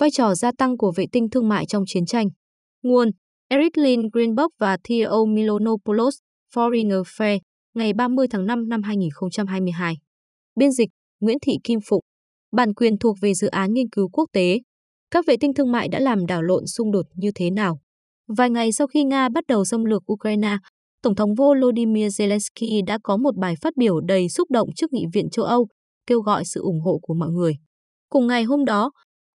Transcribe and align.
vai 0.00 0.10
trò 0.10 0.34
gia 0.34 0.52
tăng 0.58 0.76
của 0.76 0.92
vệ 0.96 1.04
tinh 1.12 1.30
thương 1.30 1.48
mại 1.48 1.66
trong 1.66 1.84
chiến 1.86 2.06
tranh. 2.06 2.26
Nguồn 2.82 3.10
Eric 3.48 3.78
Lynn 3.78 4.08
Greenberg 4.12 4.48
và 4.58 4.76
Theo 4.88 5.26
Milonopoulos, 5.26 6.14
Foreign 6.54 7.02
Affairs, 7.02 7.40
ngày 7.74 7.92
30 7.92 8.26
tháng 8.30 8.46
5 8.46 8.68
năm 8.68 8.82
2022. 8.82 9.94
Biên 10.56 10.72
dịch 10.72 10.88
Nguyễn 11.20 11.38
Thị 11.42 11.52
Kim 11.64 11.78
Phụng. 11.88 12.04
Bản 12.52 12.74
quyền 12.74 12.98
thuộc 12.98 13.16
về 13.20 13.34
dự 13.34 13.46
án 13.46 13.72
nghiên 13.72 13.88
cứu 13.88 14.08
quốc 14.08 14.28
tế. 14.32 14.58
Các 15.10 15.26
vệ 15.26 15.36
tinh 15.40 15.54
thương 15.54 15.72
mại 15.72 15.88
đã 15.88 16.00
làm 16.00 16.26
đảo 16.26 16.42
lộn 16.42 16.66
xung 16.66 16.92
đột 16.92 17.06
như 17.14 17.30
thế 17.34 17.50
nào? 17.50 17.78
Vài 18.36 18.50
ngày 18.50 18.72
sau 18.72 18.86
khi 18.86 19.04
Nga 19.04 19.28
bắt 19.28 19.44
đầu 19.48 19.64
xâm 19.64 19.84
lược 19.84 20.12
Ukraine, 20.12 20.56
Tổng 21.02 21.14
thống 21.14 21.34
Volodymyr 21.34 22.06
Zelensky 22.06 22.84
đã 22.86 22.98
có 23.02 23.16
một 23.16 23.36
bài 23.36 23.54
phát 23.62 23.76
biểu 23.76 24.00
đầy 24.00 24.28
xúc 24.28 24.50
động 24.50 24.68
trước 24.76 24.92
Nghị 24.92 25.04
viện 25.12 25.30
châu 25.30 25.44
Âu, 25.44 25.68
kêu 26.06 26.20
gọi 26.20 26.44
sự 26.44 26.60
ủng 26.60 26.80
hộ 26.80 26.98
của 27.02 27.14
mọi 27.14 27.28
người. 27.30 27.52
Cùng 28.08 28.26
ngày 28.26 28.42
hôm 28.42 28.64
đó, 28.64 28.90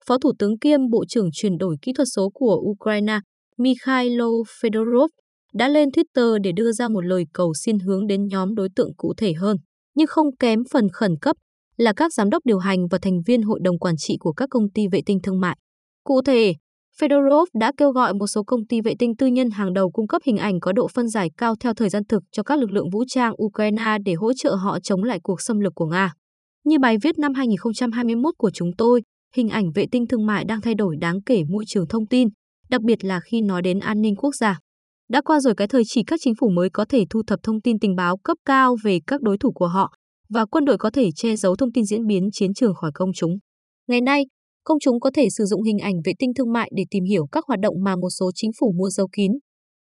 Phó 0.07 0.18
Thủ 0.18 0.31
tướng 0.39 0.59
kiêm 0.59 0.79
Bộ 0.89 1.05
trưởng 1.07 1.29
chuyển 1.34 1.57
đổi 1.57 1.75
kỹ 1.81 1.93
thuật 1.93 2.07
số 2.16 2.29
của 2.34 2.62
Ukraine 2.70 3.20
Mikhailo 3.57 4.27
Fedorov 4.62 5.07
đã 5.53 5.67
lên 5.67 5.90
Twitter 5.90 6.38
để 6.44 6.52
đưa 6.55 6.71
ra 6.71 6.88
một 6.88 7.02
lời 7.02 7.23
cầu 7.34 7.53
xin 7.53 7.80
hướng 7.80 8.07
đến 8.07 8.27
nhóm 8.27 8.55
đối 8.55 8.70
tượng 8.76 8.93
cụ 8.98 9.13
thể 9.17 9.34
hơn, 9.34 9.57
nhưng 9.95 10.07
không 10.07 10.35
kém 10.40 10.59
phần 10.71 10.88
khẩn 10.93 11.16
cấp 11.21 11.35
là 11.77 11.93
các 11.93 12.13
giám 12.13 12.30
đốc 12.30 12.45
điều 12.45 12.57
hành 12.57 12.88
và 12.88 12.98
thành 13.02 13.21
viên 13.26 13.41
hội 13.41 13.59
đồng 13.63 13.80
quản 13.80 13.95
trị 13.98 14.17
của 14.20 14.34
các 14.34 14.49
công 14.49 14.71
ty 14.73 14.88
vệ 14.91 15.02
tinh 15.05 15.20
thương 15.23 15.40
mại. 15.40 15.57
Cụ 16.04 16.21
thể, 16.21 16.54
Fedorov 16.99 17.45
đã 17.59 17.71
kêu 17.77 17.91
gọi 17.91 18.13
một 18.13 18.27
số 18.27 18.43
công 18.43 18.68
ty 18.68 18.81
vệ 18.81 18.93
tinh 18.99 19.16
tư 19.16 19.27
nhân 19.27 19.49
hàng 19.49 19.73
đầu 19.73 19.91
cung 19.91 20.07
cấp 20.07 20.21
hình 20.26 20.38
ảnh 20.38 20.59
có 20.59 20.71
độ 20.71 20.88
phân 20.88 21.07
giải 21.07 21.29
cao 21.38 21.55
theo 21.59 21.73
thời 21.73 21.90
gian 21.90 22.04
thực 22.09 22.23
cho 22.31 22.43
các 22.43 22.59
lực 22.59 22.71
lượng 22.71 22.90
vũ 22.90 23.04
trang 23.07 23.34
Ukraine 23.43 23.98
để 24.05 24.13
hỗ 24.13 24.34
trợ 24.34 24.55
họ 24.55 24.79
chống 24.79 25.04
lại 25.04 25.20
cuộc 25.23 25.41
xâm 25.41 25.59
lược 25.59 25.76
của 25.76 25.85
Nga. 25.85 26.13
Như 26.66 26.79
bài 26.79 26.98
viết 27.02 27.20
năm 27.20 27.34
2021 27.34 28.34
của 28.38 28.52
chúng 28.54 28.71
tôi, 28.77 29.02
hình 29.36 29.50
ảnh 29.50 29.72
vệ 29.76 29.86
tinh 29.92 30.08
thương 30.08 30.26
mại 30.26 30.46
đang 30.46 30.62
thay 30.62 30.76
đổi 30.76 30.96
đáng 31.00 31.22
kể 31.26 31.44
môi 31.50 31.64
trường 31.68 31.88
thông 31.88 32.08
tin, 32.08 32.28
đặc 32.70 32.82
biệt 32.82 33.04
là 33.04 33.20
khi 33.20 33.42
nói 33.42 33.62
đến 33.62 33.80
an 33.80 34.02
ninh 34.02 34.16
quốc 34.16 34.36
gia. 34.36 34.60
Đã 35.10 35.21
qua 35.21 35.40
rồi 35.40 35.55
cái 35.55 35.68
thời 35.68 35.84
chỉ 35.86 36.04
các 36.04 36.20
chính 36.24 36.34
phủ 36.40 36.49
mới 36.49 36.70
có 36.70 36.86
thể 36.86 37.05
thu 37.10 37.21
thập 37.27 37.40
thông 37.44 37.62
tin 37.62 37.80
tình 37.80 37.96
báo 37.96 38.18
cấp 38.18 38.38
cao 38.46 38.76
về 38.84 38.99
các 39.08 39.21
đối 39.21 39.38
thủ 39.38 39.52
của 39.52 39.68
họ 39.68 39.94
và 40.30 40.46
quân 40.46 40.66
đội 40.66 40.77
có 40.77 40.90
thể 40.90 41.10
che 41.16 41.36
giấu 41.36 41.55
thông 41.55 41.71
tin 41.71 41.86
diễn 41.86 42.08
biến 42.08 42.30
chiến 42.32 42.54
trường 42.54 42.76
khỏi 42.76 42.91
công 42.94 43.13
chúng. 43.16 43.38
Ngày 43.88 44.02
nay, 44.02 44.26
công 44.63 44.80
chúng 44.80 44.99
có 44.99 45.12
thể 45.13 45.27
sử 45.38 45.46
dụng 45.46 45.64
hình 45.64 45.77
ảnh 45.80 45.96
vệ 46.05 46.14
tinh 46.20 46.34
thương 46.34 46.54
mại 46.54 46.71
để 46.76 46.84
tìm 46.90 47.04
hiểu 47.04 47.27
các 47.32 47.46
hoạt 47.48 47.60
động 47.60 47.76
mà 47.84 47.96
một 47.96 48.10
số 48.20 48.32
chính 48.36 48.52
phủ 48.60 48.74
mua 48.77 48.90
giấu 48.90 49.08
kín. 49.12 49.32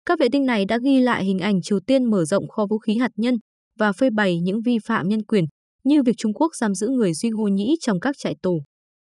Các 0.06 0.19
vệ 0.19 0.29
tinh 0.33 0.47
này 0.47 0.65
đã 0.65 0.79
ghi 0.84 1.01
lại 1.01 1.25
hình 1.25 1.39
ảnh 1.39 1.62
Triều 1.62 1.81
Tiên 1.87 2.11
mở 2.11 2.25
rộng 2.25 2.49
kho 2.49 2.67
vũ 2.71 2.79
khí 2.79 2.97
hạt 2.97 3.11
nhân 3.17 3.34
và 3.79 3.93
phơi 3.93 4.11
bày 4.11 4.41
những 4.41 4.61
vi 4.65 4.79
phạm 4.87 5.09
nhân 5.09 5.25
quyền, 5.25 5.45
như 5.84 6.03
việc 6.03 6.17
Trung 6.17 6.33
Quốc 6.34 6.51
giam 6.61 6.75
giữ 6.75 6.89
người 6.89 7.15
Duy 7.15 7.31
Ngô 7.31 7.49
Nhĩ 7.49 7.77
trong 7.81 8.01
các 8.01 8.15
trại 8.19 8.37
tù. 8.43 8.62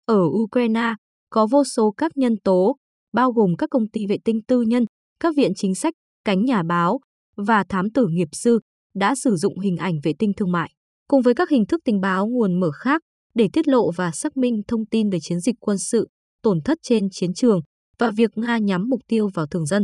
Ở 0.07 0.19
Ukraine, 0.43 0.93
có 1.29 1.47
vô 1.51 1.63
số 1.63 1.91
các 1.97 2.11
nhân 2.17 2.35
tố, 2.43 2.75
bao 3.13 3.31
gồm 3.31 3.55
các 3.57 3.69
công 3.69 3.89
ty 3.93 4.07
vệ 4.07 4.17
tinh 4.25 4.39
tư 4.47 4.61
nhân, 4.61 4.85
các 5.19 5.35
viện 5.37 5.51
chính 5.55 5.75
sách, 5.75 5.93
cánh 6.25 6.45
nhà 6.45 6.63
báo 6.63 6.99
và 7.37 7.63
thám 7.69 7.89
tử 7.89 8.07
nghiệp 8.09 8.27
sư 8.31 8.59
đã 8.95 9.15
sử 9.15 9.35
dụng 9.35 9.59
hình 9.59 9.77
ảnh 9.77 9.93
vệ 10.03 10.13
tinh 10.19 10.31
thương 10.37 10.51
mại, 10.51 10.71
cùng 11.07 11.21
với 11.21 11.33
các 11.33 11.49
hình 11.49 11.65
thức 11.65 11.81
tình 11.85 12.01
báo 12.01 12.27
nguồn 12.27 12.59
mở 12.59 12.71
khác 12.71 13.01
để 13.35 13.49
tiết 13.53 13.67
lộ 13.67 13.91
và 13.91 14.11
xác 14.11 14.37
minh 14.37 14.61
thông 14.67 14.85
tin 14.85 15.09
về 15.09 15.19
chiến 15.21 15.39
dịch 15.39 15.55
quân 15.59 15.77
sự, 15.77 16.07
tổn 16.43 16.61
thất 16.65 16.77
trên 16.81 17.09
chiến 17.11 17.33
trường 17.33 17.59
và 17.99 18.11
việc 18.11 18.31
Nga 18.35 18.57
nhắm 18.57 18.89
mục 18.89 18.99
tiêu 19.07 19.29
vào 19.33 19.47
thường 19.47 19.65
dân. 19.65 19.83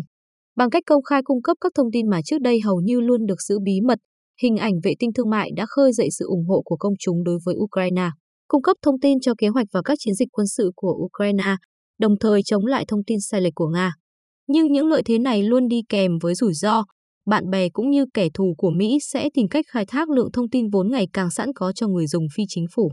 Bằng 0.55 0.69
cách 0.69 0.83
công 0.85 1.03
khai 1.03 1.21
cung 1.23 1.41
cấp 1.41 1.57
các 1.61 1.71
thông 1.75 1.91
tin 1.91 2.09
mà 2.09 2.21
trước 2.25 2.41
đây 2.41 2.59
hầu 2.59 2.81
như 2.81 2.99
luôn 2.99 3.25
được 3.25 3.41
giữ 3.41 3.59
bí 3.63 3.81
mật, 3.81 3.99
hình 4.41 4.57
ảnh 4.57 4.73
vệ 4.83 4.93
tinh 4.99 5.13
thương 5.13 5.29
mại 5.29 5.51
đã 5.55 5.65
khơi 5.69 5.93
dậy 5.93 6.07
sự 6.11 6.25
ủng 6.25 6.45
hộ 6.47 6.61
của 6.65 6.77
công 6.77 6.93
chúng 6.99 7.23
đối 7.23 7.39
với 7.45 7.55
Ukraine, 7.57 8.09
cung 8.47 8.61
cấp 8.61 8.77
thông 8.81 8.99
tin 8.99 9.19
cho 9.19 9.33
kế 9.37 9.47
hoạch 9.47 9.67
và 9.71 9.81
các 9.85 9.97
chiến 9.99 10.13
dịch 10.13 10.27
quân 10.31 10.47
sự 10.47 10.71
của 10.75 10.93
Ukraine, 11.05 11.55
đồng 11.99 12.19
thời 12.19 12.43
chống 12.43 12.65
lại 12.65 12.85
thông 12.87 13.03
tin 13.03 13.17
sai 13.21 13.41
lệch 13.41 13.55
của 13.55 13.67
Nga. 13.67 13.93
Nhưng 14.47 14.71
những 14.71 14.87
lợi 14.87 15.01
thế 15.05 15.19
này 15.19 15.43
luôn 15.43 15.67
đi 15.67 15.81
kèm 15.89 16.11
với 16.21 16.35
rủi 16.35 16.53
ro, 16.53 16.83
bạn 17.25 17.49
bè 17.49 17.69
cũng 17.69 17.89
như 17.89 18.05
kẻ 18.13 18.27
thù 18.33 18.55
của 18.57 18.69
Mỹ 18.69 18.97
sẽ 19.01 19.29
tìm 19.33 19.47
cách 19.47 19.65
khai 19.67 19.85
thác 19.85 20.09
lượng 20.09 20.31
thông 20.31 20.49
tin 20.49 20.69
vốn 20.69 20.91
ngày 20.91 21.07
càng 21.13 21.31
sẵn 21.31 21.53
có 21.55 21.71
cho 21.71 21.87
người 21.87 22.07
dùng 22.07 22.27
phi 22.35 22.43
chính 22.47 22.65
phủ. 22.75 22.91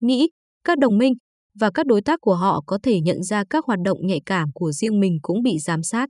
Mỹ, 0.00 0.30
các 0.64 0.78
đồng 0.78 0.98
minh 0.98 1.12
và 1.60 1.70
các 1.70 1.86
đối 1.86 2.02
tác 2.02 2.20
của 2.20 2.34
họ 2.34 2.62
có 2.66 2.78
thể 2.82 3.00
nhận 3.00 3.22
ra 3.22 3.44
các 3.50 3.64
hoạt 3.64 3.78
động 3.84 3.98
nhạy 4.06 4.20
cảm 4.26 4.48
của 4.54 4.72
riêng 4.72 5.00
mình 5.00 5.18
cũng 5.22 5.42
bị 5.42 5.58
giám 5.58 5.82
sát. 5.82 6.08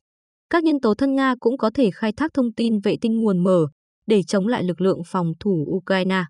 Các 0.51 0.65
nhân 0.65 0.81
tố 0.81 0.95
thân 0.95 1.15
Nga 1.15 1.35
cũng 1.41 1.59
có 1.59 1.71
thể 1.75 1.91
khai 1.95 2.13
thác 2.17 2.31
thông 2.35 2.53
tin 2.53 2.81
vệ 2.81 2.97
tinh 3.01 3.21
nguồn 3.21 3.45
mở 3.45 3.67
để 4.07 4.23
chống 4.27 4.47
lại 4.47 4.63
lực 4.65 4.81
lượng 4.81 4.99
phòng 5.07 5.33
thủ 5.41 5.67
Ukraine. 5.69 6.25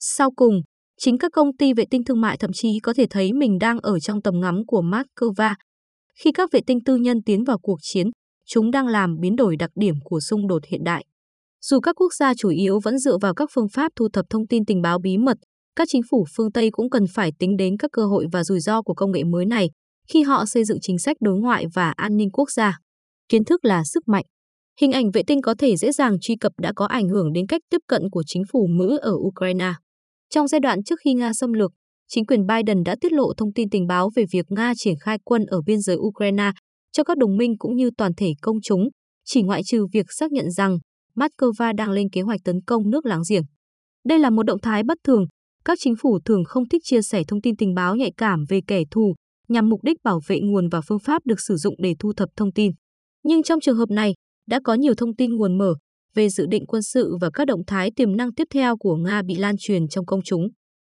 Sau 0.00 0.30
cùng, 0.36 0.60
chính 0.98 1.18
các 1.18 1.32
công 1.32 1.56
ty 1.56 1.72
vệ 1.74 1.84
tinh 1.90 2.04
thương 2.04 2.20
mại 2.20 2.36
thậm 2.36 2.50
chí 2.52 2.78
có 2.82 2.92
thể 2.96 3.06
thấy 3.10 3.32
mình 3.32 3.58
đang 3.58 3.78
ở 3.78 4.00
trong 4.00 4.22
tầm 4.22 4.40
ngắm 4.40 4.66
của 4.66 4.82
Moscow. 4.82 5.54
Khi 6.20 6.32
các 6.32 6.52
vệ 6.52 6.60
tinh 6.66 6.78
tư 6.84 6.96
nhân 6.96 7.22
tiến 7.22 7.44
vào 7.44 7.58
cuộc 7.58 7.78
chiến, 7.82 8.10
chúng 8.46 8.70
đang 8.70 8.86
làm 8.86 9.16
biến 9.20 9.36
đổi 9.36 9.56
đặc 9.56 9.70
điểm 9.74 9.94
của 10.04 10.20
xung 10.20 10.46
đột 10.46 10.62
hiện 10.68 10.84
đại. 10.84 11.04
Dù 11.62 11.80
các 11.80 12.00
quốc 12.00 12.14
gia 12.14 12.34
chủ 12.34 12.48
yếu 12.48 12.80
vẫn 12.84 12.98
dựa 12.98 13.18
vào 13.18 13.34
các 13.34 13.50
phương 13.52 13.68
pháp 13.68 13.92
thu 13.96 14.08
thập 14.12 14.24
thông 14.30 14.46
tin 14.46 14.64
tình 14.64 14.82
báo 14.82 14.98
bí 14.98 15.18
mật, 15.18 15.36
các 15.76 15.88
chính 15.90 16.02
phủ 16.10 16.24
phương 16.36 16.52
Tây 16.52 16.70
cũng 16.72 16.90
cần 16.90 17.04
phải 17.14 17.32
tính 17.38 17.56
đến 17.56 17.76
các 17.78 17.90
cơ 17.92 18.06
hội 18.06 18.26
và 18.32 18.44
rủi 18.44 18.60
ro 18.60 18.82
của 18.82 18.94
công 18.94 19.12
nghệ 19.12 19.24
mới 19.24 19.46
này 19.46 19.70
khi 20.08 20.22
họ 20.22 20.46
xây 20.46 20.64
dựng 20.64 20.78
chính 20.80 20.98
sách 20.98 21.16
đối 21.20 21.38
ngoại 21.38 21.64
và 21.74 21.92
an 21.96 22.16
ninh 22.16 22.30
quốc 22.30 22.50
gia. 22.50 22.78
Kiến 23.28 23.44
thức 23.44 23.64
là 23.64 23.84
sức 23.84 24.08
mạnh. 24.08 24.24
Hình 24.80 24.92
ảnh 24.92 25.10
vệ 25.10 25.22
tinh 25.26 25.42
có 25.42 25.54
thể 25.58 25.76
dễ 25.76 25.92
dàng 25.92 26.16
truy 26.20 26.36
cập 26.36 26.52
đã 26.58 26.72
có 26.76 26.86
ảnh 26.86 27.08
hưởng 27.08 27.32
đến 27.32 27.46
cách 27.46 27.62
tiếp 27.70 27.80
cận 27.86 28.02
của 28.10 28.22
chính 28.26 28.42
phủ 28.52 28.66
Mỹ 28.66 28.98
ở 29.00 29.12
Ukraine. 29.14 29.72
Trong 30.30 30.48
giai 30.48 30.60
đoạn 30.60 30.82
trước 30.82 30.98
khi 31.04 31.14
Nga 31.14 31.32
xâm 31.32 31.52
lược, 31.52 31.72
chính 32.08 32.26
quyền 32.26 32.46
Biden 32.46 32.82
đã 32.82 32.96
tiết 33.00 33.12
lộ 33.12 33.32
thông 33.36 33.52
tin 33.52 33.70
tình 33.70 33.86
báo 33.86 34.10
về 34.16 34.24
việc 34.32 34.46
Nga 34.48 34.72
triển 34.76 34.94
khai 35.00 35.18
quân 35.24 35.46
ở 35.46 35.60
biên 35.66 35.80
giới 35.80 35.96
Ukraine 35.96 36.52
cho 36.92 37.04
các 37.04 37.18
đồng 37.18 37.36
minh 37.36 37.58
cũng 37.58 37.76
như 37.76 37.90
toàn 37.98 38.12
thể 38.16 38.32
công 38.42 38.56
chúng, 38.62 38.88
chỉ 39.24 39.42
ngoại 39.42 39.62
trừ 39.64 39.86
việc 39.92 40.06
xác 40.08 40.32
nhận 40.32 40.50
rằng 40.50 40.78
Moscow 41.16 41.76
đang 41.76 41.90
lên 41.90 42.10
kế 42.10 42.20
hoạch 42.20 42.40
tấn 42.44 42.56
công 42.66 42.90
nước 42.90 43.06
láng 43.06 43.22
giềng. 43.30 43.42
Đây 44.04 44.18
là 44.18 44.30
một 44.30 44.42
động 44.42 44.60
thái 44.60 44.82
bất 44.82 44.98
thường, 45.04 45.26
các 45.64 45.78
chính 45.80 45.94
phủ 45.96 46.18
thường 46.24 46.44
không 46.44 46.68
thích 46.68 46.82
chia 46.84 47.02
sẻ 47.02 47.22
thông 47.28 47.40
tin 47.40 47.56
tình 47.56 47.74
báo 47.74 47.96
nhạy 47.96 48.12
cảm 48.16 48.44
về 48.48 48.60
kẻ 48.66 48.82
thù 48.90 49.14
nhằm 49.48 49.68
mục 49.68 49.82
đích 49.82 49.96
bảo 50.04 50.20
vệ 50.26 50.40
nguồn 50.40 50.68
và 50.68 50.80
phương 50.88 50.98
pháp 50.98 51.26
được 51.26 51.40
sử 51.40 51.56
dụng 51.56 51.74
để 51.78 51.94
thu 51.98 52.12
thập 52.12 52.28
thông 52.36 52.52
tin. 52.52 52.72
Nhưng 53.24 53.42
trong 53.42 53.60
trường 53.60 53.76
hợp 53.76 53.90
này, 53.90 54.14
đã 54.48 54.60
có 54.64 54.74
nhiều 54.74 54.94
thông 54.94 55.16
tin 55.16 55.36
nguồn 55.36 55.58
mở 55.58 55.74
về 56.14 56.28
dự 56.28 56.46
định 56.46 56.66
quân 56.66 56.82
sự 56.82 57.16
và 57.20 57.30
các 57.34 57.44
động 57.44 57.60
thái 57.66 57.90
tiềm 57.96 58.16
năng 58.16 58.34
tiếp 58.34 58.48
theo 58.54 58.76
của 58.76 58.96
Nga 58.96 59.22
bị 59.22 59.34
lan 59.34 59.54
truyền 59.58 59.88
trong 59.88 60.06
công 60.06 60.22
chúng. 60.22 60.48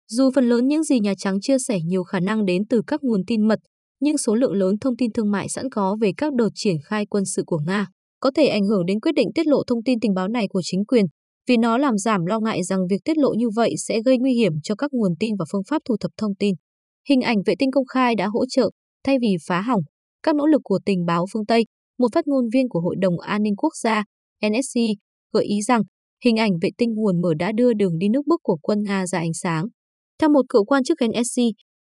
Dù 0.07 0.31
phần 0.35 0.49
lớn 0.49 0.67
những 0.67 0.83
gì 0.83 0.99
Nhà 0.99 1.13
Trắng 1.17 1.41
chia 1.41 1.57
sẻ 1.59 1.79
nhiều 1.85 2.03
khả 2.03 2.19
năng 2.19 2.45
đến 2.45 2.61
từ 2.69 2.81
các 2.87 3.03
nguồn 3.03 3.21
tin 3.27 3.47
mật, 3.47 3.59
nhưng 3.99 4.17
số 4.17 4.35
lượng 4.35 4.53
lớn 4.53 4.75
thông 4.81 4.97
tin 4.97 5.11
thương 5.11 5.31
mại 5.31 5.49
sẵn 5.49 5.69
có 5.69 5.97
về 6.01 6.11
các 6.17 6.33
đợt 6.33 6.49
triển 6.55 6.75
khai 6.85 7.05
quân 7.05 7.25
sự 7.25 7.43
của 7.45 7.59
Nga 7.65 7.87
có 8.19 8.31
thể 8.35 8.47
ảnh 8.47 8.65
hưởng 8.65 8.85
đến 8.85 8.99
quyết 8.99 9.11
định 9.15 9.29
tiết 9.35 9.47
lộ 9.47 9.63
thông 9.67 9.83
tin 9.83 9.99
tình 9.99 10.13
báo 10.13 10.27
này 10.27 10.47
của 10.47 10.61
chính 10.63 10.85
quyền, 10.85 11.05
vì 11.47 11.57
nó 11.57 11.77
làm 11.77 11.97
giảm 11.97 12.25
lo 12.25 12.39
ngại 12.39 12.63
rằng 12.63 12.79
việc 12.89 13.01
tiết 13.05 13.17
lộ 13.17 13.33
như 13.33 13.49
vậy 13.55 13.73
sẽ 13.77 14.01
gây 14.05 14.17
nguy 14.17 14.33
hiểm 14.33 14.53
cho 14.63 14.75
các 14.75 14.93
nguồn 14.93 15.11
tin 15.19 15.35
và 15.39 15.45
phương 15.51 15.63
pháp 15.69 15.81
thu 15.85 15.97
thập 15.99 16.11
thông 16.17 16.35
tin. 16.35 16.55
Hình 17.09 17.21
ảnh 17.21 17.37
vệ 17.45 17.53
tinh 17.59 17.71
công 17.71 17.85
khai 17.85 18.15
đã 18.15 18.27
hỗ 18.27 18.45
trợ, 18.49 18.69
thay 19.03 19.17
vì 19.21 19.35
phá 19.47 19.61
hỏng, 19.61 19.81
các 20.23 20.35
nỗ 20.35 20.45
lực 20.45 20.61
của 20.63 20.79
tình 20.85 21.05
báo 21.05 21.25
phương 21.33 21.45
Tây, 21.45 21.65
một 21.99 22.07
phát 22.13 22.27
ngôn 22.27 22.45
viên 22.53 22.69
của 22.69 22.79
Hội 22.79 22.95
đồng 22.99 23.19
An 23.19 23.43
ninh 23.43 23.55
Quốc 23.55 23.75
gia, 23.83 24.03
NSC, 24.49 24.79
gợi 25.33 25.45
ý 25.45 25.61
rằng 25.61 25.81
hình 26.25 26.35
ảnh 26.35 26.51
vệ 26.61 26.69
tinh 26.77 26.93
nguồn 26.93 27.21
mở 27.21 27.33
đã 27.39 27.51
đưa 27.51 27.73
đường 27.73 27.97
đi 27.97 28.09
nước 28.09 28.21
bước 28.27 28.39
của 28.43 28.57
quân 28.61 28.83
Nga 28.83 29.07
ra 29.07 29.19
ánh 29.19 29.33
sáng. 29.33 29.65
Theo 30.19 30.29
một 30.29 30.45
cựu 30.49 30.65
quan 30.65 30.83
chức 30.83 30.97
NSC, 31.05 31.41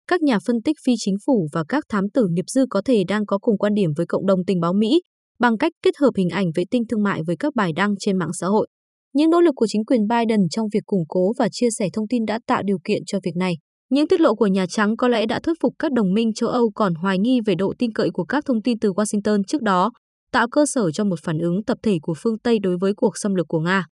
các 0.07 0.21
nhà 0.21 0.39
phân 0.47 0.61
tích 0.61 0.75
phi 0.85 0.93
chính 0.97 1.15
phủ 1.25 1.47
và 1.53 1.63
các 1.69 1.83
thám 1.89 2.09
tử 2.13 2.27
nghiệp 2.31 2.45
dư 2.47 2.65
có 2.69 2.81
thể 2.85 3.03
đang 3.07 3.25
có 3.25 3.37
cùng 3.37 3.57
quan 3.57 3.73
điểm 3.73 3.89
với 3.97 4.05
cộng 4.05 4.25
đồng 4.25 4.45
tình 4.47 4.59
báo 4.59 4.73
Mỹ 4.73 5.01
bằng 5.39 5.57
cách 5.57 5.71
kết 5.83 5.97
hợp 5.97 6.11
hình 6.17 6.29
ảnh 6.29 6.45
vệ 6.55 6.63
tinh 6.71 6.83
thương 6.89 7.03
mại 7.03 7.21
với 7.27 7.35
các 7.39 7.55
bài 7.55 7.71
đăng 7.75 7.95
trên 7.99 8.17
mạng 8.17 8.33
xã 8.33 8.47
hội. 8.47 8.67
Những 9.13 9.29
nỗ 9.29 9.41
lực 9.41 9.55
của 9.55 9.67
chính 9.67 9.85
quyền 9.85 10.07
Biden 10.07 10.49
trong 10.51 10.67
việc 10.73 10.85
củng 10.85 11.03
cố 11.07 11.33
và 11.37 11.49
chia 11.51 11.67
sẻ 11.77 11.89
thông 11.93 12.07
tin 12.07 12.25
đã 12.25 12.39
tạo 12.47 12.61
điều 12.65 12.77
kiện 12.83 13.01
cho 13.05 13.19
việc 13.23 13.35
này. 13.35 13.53
Những 13.89 14.07
tiết 14.07 14.21
lộ 14.21 14.35
của 14.35 14.47
Nhà 14.47 14.65
Trắng 14.69 14.97
có 14.97 15.07
lẽ 15.07 15.25
đã 15.25 15.39
thuyết 15.39 15.53
phục 15.61 15.73
các 15.79 15.91
đồng 15.91 16.13
minh 16.13 16.33
châu 16.33 16.49
Âu 16.49 16.71
còn 16.75 16.95
hoài 16.95 17.19
nghi 17.19 17.39
về 17.45 17.55
độ 17.55 17.73
tin 17.79 17.91
cậy 17.93 18.09
của 18.13 18.23
các 18.23 18.45
thông 18.45 18.61
tin 18.61 18.79
từ 18.79 18.91
Washington 18.91 19.43
trước 19.47 19.61
đó, 19.61 19.91
tạo 20.31 20.47
cơ 20.47 20.65
sở 20.65 20.91
cho 20.91 21.03
một 21.03 21.19
phản 21.23 21.39
ứng 21.39 21.63
tập 21.63 21.77
thể 21.83 21.97
của 22.01 22.13
phương 22.17 22.39
Tây 22.39 22.59
đối 22.59 22.77
với 22.77 22.93
cuộc 22.93 23.17
xâm 23.17 23.35
lược 23.35 23.47
của 23.47 23.59
Nga. 23.59 23.85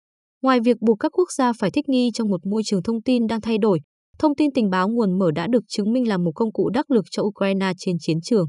Ngoài 0.42 0.60
việc 0.60 0.78
buộc 0.82 1.00
các 1.00 1.12
quốc 1.18 1.32
gia 1.32 1.54
phải 1.54 1.72
thích 1.72 1.90
nghi 1.90 2.10
trong 2.14 2.30
một 2.30 2.46
môi 2.46 2.62
trường 2.66 2.84
thông 2.84 3.02
tin 3.02 3.28
đang 3.28 3.42
thay 3.42 3.58
đổi, 3.58 3.80
thông 4.20 4.36
tin 4.36 4.50
tình 4.52 4.70
báo 4.70 4.90
nguồn 4.90 5.20
mở 5.20 5.32
đã 5.32 5.48
được 5.48 5.64
chứng 5.68 5.94
minh 5.94 6.08
là 6.08 6.18
một 6.18 6.32
công 6.36 6.52
cụ 6.52 6.70
đắc 6.70 6.92
lực 6.92 7.06
cho 7.12 7.24
Ukraine 7.24 7.72
trên 7.78 7.96
chiến 8.00 8.18
trường. 8.22 8.46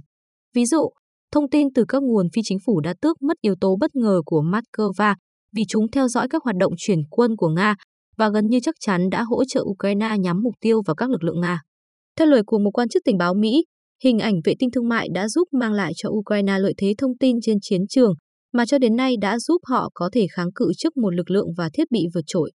Ví 0.55 0.67
dụ, 0.67 0.91
thông 1.33 1.51
tin 1.51 1.73
từ 1.75 1.85
các 1.89 2.03
nguồn 2.03 2.29
phi 2.35 2.43
chính 2.45 2.59
phủ 2.67 2.81
đã 2.81 2.95
tước 3.01 3.23
mất 3.23 3.35
yếu 3.41 3.55
tố 3.61 3.77
bất 3.81 3.97
ngờ 3.97 4.23
của 4.27 4.43
Moscow 4.43 5.15
vì 5.53 5.63
chúng 5.69 5.91
theo 5.91 6.09
dõi 6.09 6.29
các 6.31 6.43
hoạt 6.45 6.57
động 6.57 6.73
chuyển 6.77 6.99
quân 7.11 7.37
của 7.37 7.49
Nga 7.49 7.75
và 8.17 8.29
gần 8.29 8.47
như 8.47 8.59
chắc 8.63 8.75
chắn 8.81 9.11
đã 9.11 9.23
hỗ 9.23 9.45
trợ 9.45 9.61
Ukraine 9.65 10.19
nhắm 10.19 10.43
mục 10.43 10.55
tiêu 10.61 10.83
vào 10.87 10.95
các 10.95 11.11
lực 11.11 11.25
lượng 11.25 11.41
Nga. 11.41 11.61
Theo 12.17 12.27
lời 12.27 12.43
của 12.47 12.59
một 12.59 12.71
quan 12.71 12.89
chức 12.89 13.03
tình 13.05 13.19
báo 13.19 13.35
Mỹ, 13.35 13.65
hình 14.03 14.19
ảnh 14.19 14.35
vệ 14.45 14.55
tinh 14.59 14.71
thương 14.71 14.89
mại 14.89 15.09
đã 15.15 15.29
giúp 15.29 15.49
mang 15.53 15.73
lại 15.73 15.93
cho 15.97 16.09
Ukraine 16.09 16.59
lợi 16.59 16.75
thế 16.77 16.95
thông 16.99 17.19
tin 17.19 17.37
trên 17.43 17.59
chiến 17.63 17.81
trường, 17.89 18.15
mà 18.53 18.67
cho 18.67 18.79
đến 18.79 18.97
nay 18.97 19.17
đã 19.21 19.39
giúp 19.39 19.63
họ 19.67 19.91
có 19.95 20.11
thể 20.13 20.27
kháng 20.33 20.53
cự 20.55 20.73
trước 20.79 20.97
một 20.97 21.11
lực 21.11 21.31
lượng 21.31 21.47
và 21.57 21.69
thiết 21.73 21.91
bị 21.91 22.07
vượt 22.15 22.25
trội. 22.27 22.53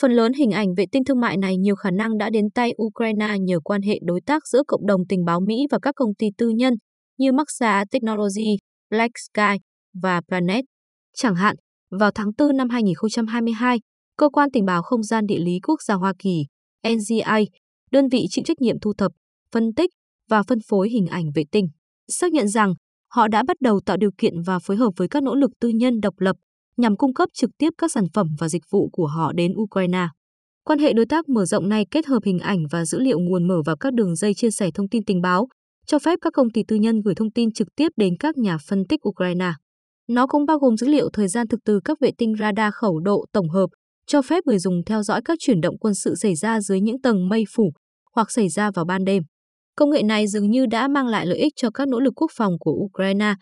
Phần 0.00 0.12
lớn 0.12 0.32
hình 0.32 0.50
ảnh 0.50 0.74
vệ 0.76 0.84
tinh 0.92 1.04
thương 1.04 1.20
mại 1.20 1.36
này 1.36 1.56
nhiều 1.56 1.76
khả 1.76 1.90
năng 1.90 2.18
đã 2.18 2.30
đến 2.30 2.50
tay 2.54 2.72
Ukraine 2.82 3.38
nhờ 3.40 3.60
quan 3.60 3.82
hệ 3.82 3.98
đối 4.02 4.20
tác 4.20 4.46
giữa 4.46 4.62
cộng 4.68 4.86
đồng 4.86 5.00
tình 5.08 5.24
báo 5.24 5.40
Mỹ 5.40 5.66
và 5.70 5.78
các 5.82 5.94
công 5.94 6.14
ty 6.14 6.26
tư 6.38 6.48
nhân, 6.48 6.74
như 7.18 7.32
Maxar 7.32 7.86
Technology, 7.90 8.56
Black 8.90 9.12
Sky 9.18 9.58
và 10.02 10.20
Planet. 10.28 10.64
Chẳng 11.16 11.34
hạn, 11.34 11.56
vào 11.90 12.10
tháng 12.14 12.30
4 12.38 12.56
năm 12.56 12.68
2022, 12.68 13.78
Cơ 14.16 14.28
quan 14.28 14.48
Tình 14.52 14.64
báo 14.64 14.82
Không 14.82 15.02
gian 15.02 15.26
Địa 15.26 15.38
lý 15.38 15.60
Quốc 15.66 15.82
gia 15.82 15.94
Hoa 15.94 16.12
Kỳ, 16.18 16.42
NGA, 16.88 17.38
đơn 17.90 18.08
vị 18.08 18.26
chịu 18.30 18.44
trách 18.44 18.60
nhiệm 18.60 18.80
thu 18.80 18.92
thập, 18.98 19.12
phân 19.52 19.74
tích 19.74 19.90
và 20.28 20.42
phân 20.42 20.58
phối 20.68 20.88
hình 20.88 21.06
ảnh 21.06 21.30
vệ 21.34 21.44
tinh, 21.52 21.68
xác 22.08 22.32
nhận 22.32 22.48
rằng 22.48 22.74
họ 23.12 23.28
đã 23.28 23.42
bắt 23.46 23.56
đầu 23.60 23.80
tạo 23.86 23.96
điều 23.96 24.10
kiện 24.18 24.42
và 24.46 24.58
phối 24.58 24.76
hợp 24.76 24.90
với 24.96 25.08
các 25.08 25.22
nỗ 25.22 25.34
lực 25.34 25.50
tư 25.60 25.68
nhân 25.68 26.00
độc 26.00 26.14
lập 26.20 26.36
nhằm 26.76 26.96
cung 26.96 27.14
cấp 27.14 27.28
trực 27.34 27.50
tiếp 27.58 27.70
các 27.78 27.92
sản 27.92 28.04
phẩm 28.14 28.26
và 28.38 28.48
dịch 28.48 28.62
vụ 28.70 28.88
của 28.92 29.06
họ 29.06 29.32
đến 29.32 29.52
Ukraine. 29.56 30.06
Quan 30.64 30.78
hệ 30.78 30.92
đối 30.92 31.06
tác 31.06 31.28
mở 31.28 31.44
rộng 31.44 31.68
này 31.68 31.86
kết 31.90 32.06
hợp 32.06 32.24
hình 32.24 32.38
ảnh 32.38 32.58
và 32.70 32.84
dữ 32.84 33.00
liệu 33.00 33.18
nguồn 33.18 33.48
mở 33.48 33.62
vào 33.66 33.76
các 33.76 33.94
đường 33.94 34.16
dây 34.16 34.34
chia 34.34 34.50
sẻ 34.50 34.70
thông 34.74 34.88
tin 34.88 35.04
tình 35.04 35.20
báo, 35.20 35.48
cho 35.86 35.98
phép 35.98 36.18
các 36.22 36.32
công 36.32 36.50
ty 36.50 36.62
tư 36.68 36.76
nhân 36.76 37.00
gửi 37.00 37.14
thông 37.14 37.30
tin 37.30 37.52
trực 37.52 37.68
tiếp 37.76 37.88
đến 37.96 38.14
các 38.20 38.36
nhà 38.38 38.58
phân 38.68 38.84
tích 38.88 39.08
Ukraine. 39.08 39.52
Nó 40.08 40.26
cũng 40.26 40.46
bao 40.46 40.58
gồm 40.58 40.76
dữ 40.76 40.86
liệu 40.86 41.08
thời 41.12 41.28
gian 41.28 41.48
thực 41.48 41.60
từ 41.64 41.80
các 41.84 42.00
vệ 42.00 42.10
tinh 42.18 42.34
radar 42.40 42.72
khẩu 42.74 43.00
độ 43.00 43.24
tổng 43.32 43.48
hợp, 43.48 43.66
cho 44.06 44.22
phép 44.22 44.46
người 44.46 44.58
dùng 44.58 44.84
theo 44.86 45.02
dõi 45.02 45.20
các 45.24 45.38
chuyển 45.40 45.60
động 45.60 45.78
quân 45.78 45.94
sự 45.94 46.14
xảy 46.14 46.34
ra 46.34 46.60
dưới 46.60 46.80
những 46.80 47.00
tầng 47.00 47.28
mây 47.28 47.44
phủ 47.54 47.72
hoặc 48.14 48.30
xảy 48.30 48.48
ra 48.48 48.70
vào 48.70 48.84
ban 48.84 49.04
đêm. 49.04 49.22
Công 49.76 49.90
nghệ 49.90 50.02
này 50.02 50.26
dường 50.26 50.50
như 50.50 50.66
đã 50.66 50.88
mang 50.88 51.06
lại 51.06 51.26
lợi 51.26 51.38
ích 51.38 51.52
cho 51.56 51.70
các 51.70 51.88
nỗ 51.88 52.00
lực 52.00 52.12
quốc 52.16 52.30
phòng 52.36 52.52
của 52.60 52.72
Ukraine 52.72 53.34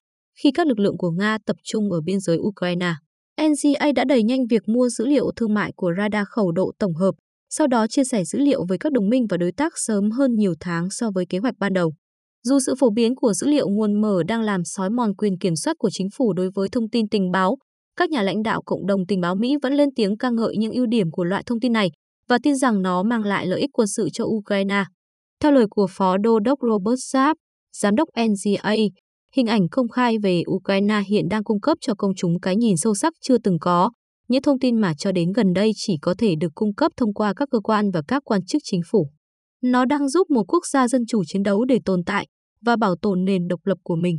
khi 0.42 0.50
các 0.52 0.66
lực 0.66 0.78
lượng 0.78 0.96
của 0.98 1.10
Nga 1.10 1.38
tập 1.46 1.56
trung 1.64 1.92
ở 1.92 2.00
biên 2.00 2.20
giới 2.20 2.38
Ukraine. 2.38 2.94
NGA 3.42 3.92
đã 3.96 4.04
đẩy 4.04 4.22
nhanh 4.22 4.46
việc 4.50 4.62
mua 4.68 4.88
dữ 4.88 5.06
liệu 5.06 5.30
thương 5.36 5.54
mại 5.54 5.72
của 5.76 5.92
radar 5.98 6.26
khẩu 6.28 6.52
độ 6.52 6.72
tổng 6.78 6.94
hợp, 6.94 7.14
sau 7.50 7.66
đó 7.66 7.86
chia 7.86 8.04
sẻ 8.04 8.24
dữ 8.24 8.38
liệu 8.38 8.64
với 8.68 8.78
các 8.78 8.92
đồng 8.92 9.08
minh 9.08 9.26
và 9.30 9.36
đối 9.36 9.52
tác 9.52 9.72
sớm 9.76 10.10
hơn 10.10 10.34
nhiều 10.34 10.54
tháng 10.60 10.90
so 10.90 11.10
với 11.14 11.26
kế 11.28 11.38
hoạch 11.38 11.54
ban 11.58 11.72
đầu. 11.72 11.92
Dù 12.42 12.58
sự 12.66 12.74
phổ 12.80 12.90
biến 12.90 13.14
của 13.14 13.32
dữ 13.32 13.46
liệu 13.46 13.68
nguồn 13.68 14.00
mở 14.00 14.22
đang 14.28 14.42
làm 14.42 14.64
sói 14.64 14.90
mòn 14.90 15.14
quyền 15.16 15.38
kiểm 15.38 15.56
soát 15.56 15.74
của 15.78 15.90
chính 15.90 16.08
phủ 16.16 16.32
đối 16.32 16.50
với 16.54 16.68
thông 16.68 16.90
tin 16.90 17.08
tình 17.08 17.30
báo, 17.30 17.56
các 17.96 18.10
nhà 18.10 18.22
lãnh 18.22 18.42
đạo 18.42 18.62
cộng 18.66 18.86
đồng 18.86 19.06
tình 19.06 19.20
báo 19.20 19.34
Mỹ 19.34 19.56
vẫn 19.62 19.72
lên 19.72 19.88
tiếng 19.96 20.18
ca 20.18 20.30
ngợi 20.30 20.56
những 20.56 20.72
ưu 20.72 20.86
điểm 20.86 21.10
của 21.10 21.24
loại 21.24 21.42
thông 21.46 21.60
tin 21.60 21.72
này 21.72 21.90
và 22.28 22.38
tin 22.42 22.56
rằng 22.56 22.82
nó 22.82 23.02
mang 23.02 23.24
lại 23.24 23.46
lợi 23.46 23.60
ích 23.60 23.70
quân 23.72 23.88
sự 23.88 24.08
cho 24.12 24.24
Ukraine. 24.24 24.84
Theo 25.40 25.52
lời 25.52 25.66
của 25.70 25.86
Phó 25.90 26.16
Đô 26.16 26.38
đốc 26.38 26.58
Robert 26.68 27.00
Saab, 27.00 27.36
Giám 27.72 27.94
đốc 27.94 28.08
NGA, 28.16 28.74
hình 29.36 29.46
ảnh 29.46 29.68
công 29.70 29.88
khai 29.88 30.18
về 30.18 30.42
Ukraine 30.50 31.02
hiện 31.08 31.28
đang 31.28 31.44
cung 31.44 31.60
cấp 31.60 31.78
cho 31.80 31.94
công 31.94 32.14
chúng 32.16 32.40
cái 32.40 32.56
nhìn 32.56 32.76
sâu 32.76 32.94
sắc 32.94 33.12
chưa 33.20 33.38
từng 33.38 33.58
có, 33.60 33.90
những 34.28 34.42
thông 34.42 34.58
tin 34.58 34.80
mà 34.80 34.94
cho 34.98 35.12
đến 35.12 35.32
gần 35.32 35.52
đây 35.52 35.70
chỉ 35.76 35.96
có 36.02 36.14
thể 36.18 36.34
được 36.40 36.52
cung 36.54 36.74
cấp 36.74 36.92
thông 36.96 37.14
qua 37.14 37.32
các 37.36 37.48
cơ 37.50 37.60
quan 37.60 37.90
và 37.90 38.02
các 38.08 38.22
quan 38.24 38.44
chức 38.44 38.62
chính 38.64 38.80
phủ. 38.90 39.08
Nó 39.62 39.84
đang 39.84 40.08
giúp 40.08 40.30
một 40.30 40.44
quốc 40.48 40.66
gia 40.72 40.88
dân 40.88 41.06
chủ 41.06 41.22
chiến 41.26 41.42
đấu 41.42 41.64
để 41.64 41.78
tồn 41.84 42.04
tại 42.04 42.26
và 42.64 42.76
bảo 42.76 42.94
tồn 43.02 43.24
nền 43.24 43.48
độc 43.48 43.60
lập 43.64 43.78
của 43.82 43.96
mình. 43.96 44.16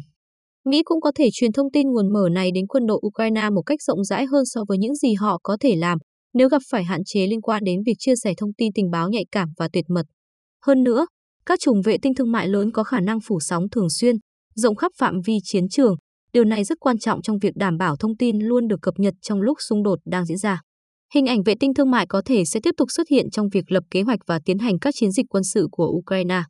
Mỹ 0.65 0.81
cũng 0.85 1.01
có 1.01 1.11
thể 1.15 1.29
truyền 1.33 1.51
thông 1.51 1.71
tin 1.71 1.87
nguồn 1.87 2.13
mở 2.13 2.29
này 2.31 2.51
đến 2.51 2.67
quân 2.67 2.85
đội 2.85 2.99
Ukraine 3.07 3.49
một 3.49 3.61
cách 3.65 3.81
rộng 3.81 4.03
rãi 4.03 4.25
hơn 4.25 4.45
so 4.45 4.61
với 4.67 4.77
những 4.77 4.95
gì 4.95 5.13
họ 5.13 5.39
có 5.43 5.57
thể 5.59 5.75
làm 5.75 5.97
nếu 6.33 6.49
gặp 6.49 6.61
phải 6.71 6.83
hạn 6.83 7.01
chế 7.05 7.27
liên 7.27 7.41
quan 7.41 7.63
đến 7.63 7.79
việc 7.85 7.95
chia 7.99 8.15
sẻ 8.23 8.33
thông 8.37 8.53
tin 8.53 8.73
tình 8.73 8.91
báo 8.91 9.09
nhạy 9.09 9.25
cảm 9.31 9.49
và 9.57 9.69
tuyệt 9.73 9.85
mật. 9.89 10.05
Hơn 10.67 10.83
nữa, 10.83 11.05
các 11.45 11.59
chủng 11.59 11.81
vệ 11.81 11.97
tinh 12.01 12.13
thương 12.15 12.31
mại 12.31 12.47
lớn 12.47 12.71
có 12.71 12.83
khả 12.83 12.99
năng 12.99 13.19
phủ 13.19 13.39
sóng 13.39 13.69
thường 13.69 13.89
xuyên, 13.89 14.15
rộng 14.55 14.75
khắp 14.75 14.91
phạm 14.97 15.21
vi 15.25 15.37
chiến 15.43 15.69
trường. 15.69 15.95
Điều 16.33 16.43
này 16.43 16.63
rất 16.63 16.79
quan 16.79 16.97
trọng 16.97 17.21
trong 17.21 17.37
việc 17.41 17.55
đảm 17.55 17.77
bảo 17.77 17.95
thông 17.99 18.17
tin 18.17 18.39
luôn 18.39 18.67
được 18.67 18.81
cập 18.81 18.93
nhật 18.97 19.13
trong 19.21 19.41
lúc 19.41 19.57
xung 19.69 19.83
đột 19.83 19.99
đang 20.05 20.25
diễn 20.25 20.37
ra. 20.37 20.61
Hình 21.13 21.25
ảnh 21.25 21.43
vệ 21.43 21.55
tinh 21.59 21.73
thương 21.73 21.91
mại 21.91 22.05
có 22.05 22.21
thể 22.25 22.45
sẽ 22.45 22.59
tiếp 22.63 22.71
tục 22.77 22.87
xuất 22.91 23.09
hiện 23.09 23.29
trong 23.29 23.49
việc 23.53 23.71
lập 23.71 23.83
kế 23.91 24.01
hoạch 24.01 24.19
và 24.27 24.39
tiến 24.45 24.59
hành 24.59 24.79
các 24.79 24.93
chiến 24.97 25.11
dịch 25.11 25.25
quân 25.29 25.43
sự 25.43 25.67
của 25.71 25.87
Ukraine. 25.87 26.41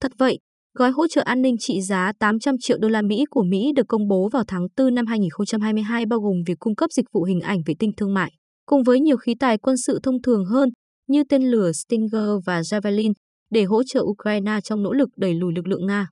Thật 0.00 0.12
vậy, 0.18 0.38
gói 0.74 0.90
hỗ 0.90 1.08
trợ 1.08 1.22
an 1.24 1.42
ninh 1.42 1.56
trị 1.58 1.80
giá 1.80 2.12
800 2.18 2.54
triệu 2.60 2.78
đô 2.78 2.88
la 2.88 3.02
Mỹ 3.02 3.24
của 3.30 3.42
Mỹ 3.42 3.72
được 3.76 3.88
công 3.88 4.08
bố 4.08 4.28
vào 4.32 4.44
tháng 4.48 4.66
4 4.76 4.94
năm 4.94 5.06
2022 5.06 6.06
bao 6.06 6.20
gồm 6.20 6.36
việc 6.46 6.58
cung 6.58 6.74
cấp 6.74 6.92
dịch 6.92 7.06
vụ 7.12 7.24
hình 7.24 7.40
ảnh 7.40 7.58
vệ 7.66 7.74
tinh 7.78 7.92
thương 7.96 8.14
mại, 8.14 8.32
cùng 8.66 8.82
với 8.82 9.00
nhiều 9.00 9.16
khí 9.16 9.34
tài 9.40 9.58
quân 9.58 9.76
sự 9.76 9.98
thông 10.02 10.22
thường 10.22 10.44
hơn 10.44 10.68
như 11.08 11.24
tên 11.28 11.42
lửa 11.42 11.72
Stinger 11.72 12.28
và 12.46 12.60
Javelin 12.60 13.12
để 13.50 13.64
hỗ 13.64 13.82
trợ 13.82 14.00
Ukraine 14.00 14.60
trong 14.64 14.82
nỗ 14.82 14.92
lực 14.92 15.08
đẩy 15.16 15.34
lùi 15.34 15.52
lực 15.52 15.66
lượng 15.66 15.86
Nga. 15.86 16.08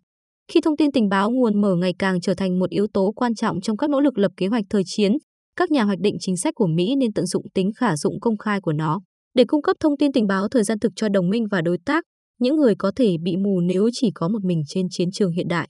Khi 0.52 0.61
thông 0.61 0.76
tin 0.76 0.93
tình 0.93 1.08
báo 1.08 1.31
nguồn 1.31 1.61
mở 1.61 1.76
ngày 1.76 1.94
càng 1.99 2.20
trở 2.20 2.35
thành 2.35 2.58
một 2.58 2.70
yếu 2.70 2.87
tố 2.93 3.12
quan 3.17 3.35
trọng 3.35 3.61
trong 3.61 3.76
các 3.76 3.90
nỗ 3.90 4.00
lực 4.00 4.19
lập 4.19 4.32
kế 4.37 4.46
hoạch 4.46 4.64
thời 4.70 4.82
chiến, 4.87 5.12
các 5.56 5.70
nhà 5.70 5.85
hoạch 5.85 5.99
định 6.00 6.17
chính 6.20 6.37
sách 6.37 6.55
của 6.55 6.67
Mỹ 6.67 6.94
nên 6.96 7.12
tận 7.12 7.26
dụng 7.26 7.46
tính 7.55 7.70
khả 7.76 7.96
dụng 7.96 8.20
công 8.20 8.38
khai 8.38 8.61
của 8.61 8.73
nó 8.73 9.00
để 9.35 9.44
cung 9.44 9.62
cấp 9.62 9.76
thông 9.81 9.96
tin 9.96 10.12
tình 10.12 10.26
báo 10.26 10.49
thời 10.49 10.64
gian 10.64 10.79
thực 10.79 10.93
cho 10.96 11.08
đồng 11.08 11.29
minh 11.29 11.46
và 11.50 11.61
đối 11.61 11.79
tác, 11.85 12.05
những 12.40 12.56
người 12.56 12.75
có 12.79 12.93
thể 12.96 13.17
bị 13.23 13.37
mù 13.37 13.61
nếu 13.61 13.88
chỉ 13.93 14.11
có 14.14 14.29
một 14.29 14.44
mình 14.44 14.62
trên 14.69 14.87
chiến 14.90 15.08
trường 15.12 15.32
hiện 15.32 15.49
đại. 15.49 15.69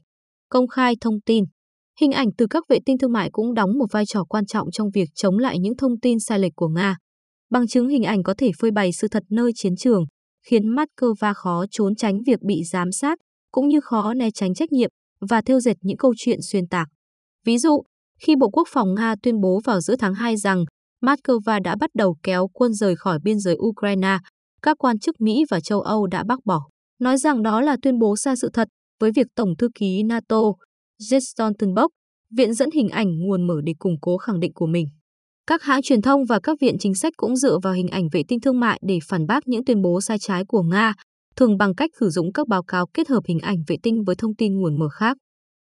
Công 0.49 0.69
khai 0.69 0.95
thông 1.01 1.21
tin 1.21 1.45
Hình 2.01 2.13
ảnh 2.13 2.29
từ 2.39 2.47
các 2.51 2.65
vệ 2.69 2.79
tinh 2.87 2.99
thương 2.99 3.13
mại 3.13 3.31
cũng 3.33 3.55
đóng 3.55 3.79
một 3.79 3.87
vai 3.93 4.07
trò 4.07 4.25
quan 4.25 4.47
trọng 4.47 4.71
trong 4.71 4.91
việc 4.95 5.09
chống 5.15 5.39
lại 5.39 5.59
những 5.59 5.77
thông 5.77 6.01
tin 6.01 6.19
sai 6.21 6.39
lệch 6.39 6.53
của 6.57 6.69
Nga. 6.69 6.97
Bằng 7.51 7.67
chứng 7.67 7.89
hình 7.89 8.03
ảnh 8.03 8.23
có 8.23 8.35
thể 8.39 8.51
phơi 8.59 8.71
bày 8.71 8.93
sự 8.93 9.09
thật 9.09 9.23
nơi 9.31 9.53
chiến 9.55 9.77
trường, 9.77 10.05
khiến 10.47 10.63
Moscow 10.75 11.35
khó 11.35 11.65
trốn 11.71 11.95
tránh 11.95 12.19
việc 12.27 12.43
bị 12.43 12.65
giám 12.65 12.93
sát, 12.93 13.19
cũng 13.53 13.69
như 13.69 13.81
khó 13.81 14.15
né 14.15 14.31
tránh 14.31 14.55
trách 14.55 14.73
nhiệm 14.73 14.91
và 15.21 15.43
theo 15.43 15.61
dệt 15.61 15.77
những 15.81 15.97
câu 15.97 16.15
chuyện 16.17 16.39
xuyên 16.43 16.69
tạc. 16.69 16.89
Ví 17.45 17.59
dụ, 17.59 17.83
khi 18.21 18.37
Bộ 18.37 18.51
Quốc 18.51 18.69
phòng 18.71 18.95
Nga 18.95 19.15
tuyên 19.23 19.41
bố 19.41 19.61
vào 19.65 19.81
giữa 19.81 19.97
tháng 19.97 20.15
2 20.15 20.37
rằng 20.37 20.65
Moscow 21.05 21.63
đã 21.63 21.77
bắt 21.81 21.91
đầu 21.95 22.17
kéo 22.23 22.49
quân 22.53 22.75
rời 22.75 22.97
khỏi 22.97 23.19
biên 23.25 23.39
giới 23.39 23.57
Ukraine, 23.59 24.19
các 24.63 24.77
quan 24.79 24.99
chức 24.99 25.21
Mỹ 25.21 25.45
và 25.51 25.61
châu 25.61 25.81
Âu 25.81 26.07
đã 26.07 26.25
bác 26.25 26.45
bỏ, 26.45 26.69
nói 27.01 27.17
rằng 27.17 27.43
đó 27.43 27.61
là 27.61 27.77
tuyên 27.83 27.99
bố 27.99 28.17
sai 28.17 28.37
sự 28.37 28.51
thật 28.53 28.69
với 29.01 29.11
việc 29.13 29.27
Tổng 29.35 29.57
thư 29.57 29.69
ký 29.75 30.03
NATO 30.03 30.43
Jens 31.03 31.21
Stoltenberg 31.21 31.89
viện 32.37 32.55
dẫn 32.55 32.71
hình 32.71 32.89
ảnh 32.89 33.19
nguồn 33.19 33.47
mở 33.47 33.55
để 33.65 33.75
củng 33.79 33.97
cố 34.01 34.17
khẳng 34.17 34.41
định 34.41 34.53
của 34.55 34.67
mình. 34.67 34.87
Các 35.49 35.63
hãng 35.63 35.83
truyền 35.83 36.03
thông 36.03 36.25
và 36.25 36.41
các 36.43 36.61
viện 36.61 36.77
chính 36.79 36.95
sách 36.95 37.13
cũng 37.17 37.37
dựa 37.37 37.59
vào 37.59 37.73
hình 37.73 37.89
ảnh 37.89 38.09
vệ 38.13 38.23
tinh 38.29 38.41
thương 38.41 38.61
mại 38.61 38.81
để 38.83 38.99
phản 39.09 39.27
bác 39.27 39.49
những 39.49 39.65
tuyên 39.65 39.83
bố 39.83 40.01
sai 40.01 40.19
trái 40.19 40.45
của 40.49 40.63
Nga, 40.63 40.95
thường 41.37 41.59
bằng 41.59 41.75
cách 41.75 41.91
sử 42.01 42.09
dụng 42.09 42.33
các 42.33 42.49
báo 42.49 42.63
cáo 42.63 42.87
kết 42.95 43.09
hợp 43.09 43.21
hình 43.29 43.39
ảnh 43.39 43.57
vệ 43.67 43.77
tinh 43.83 44.05
với 44.07 44.17
thông 44.17 44.35
tin 44.35 44.57
nguồn 44.57 44.79
mở 44.79 44.89
khác. 44.89 45.17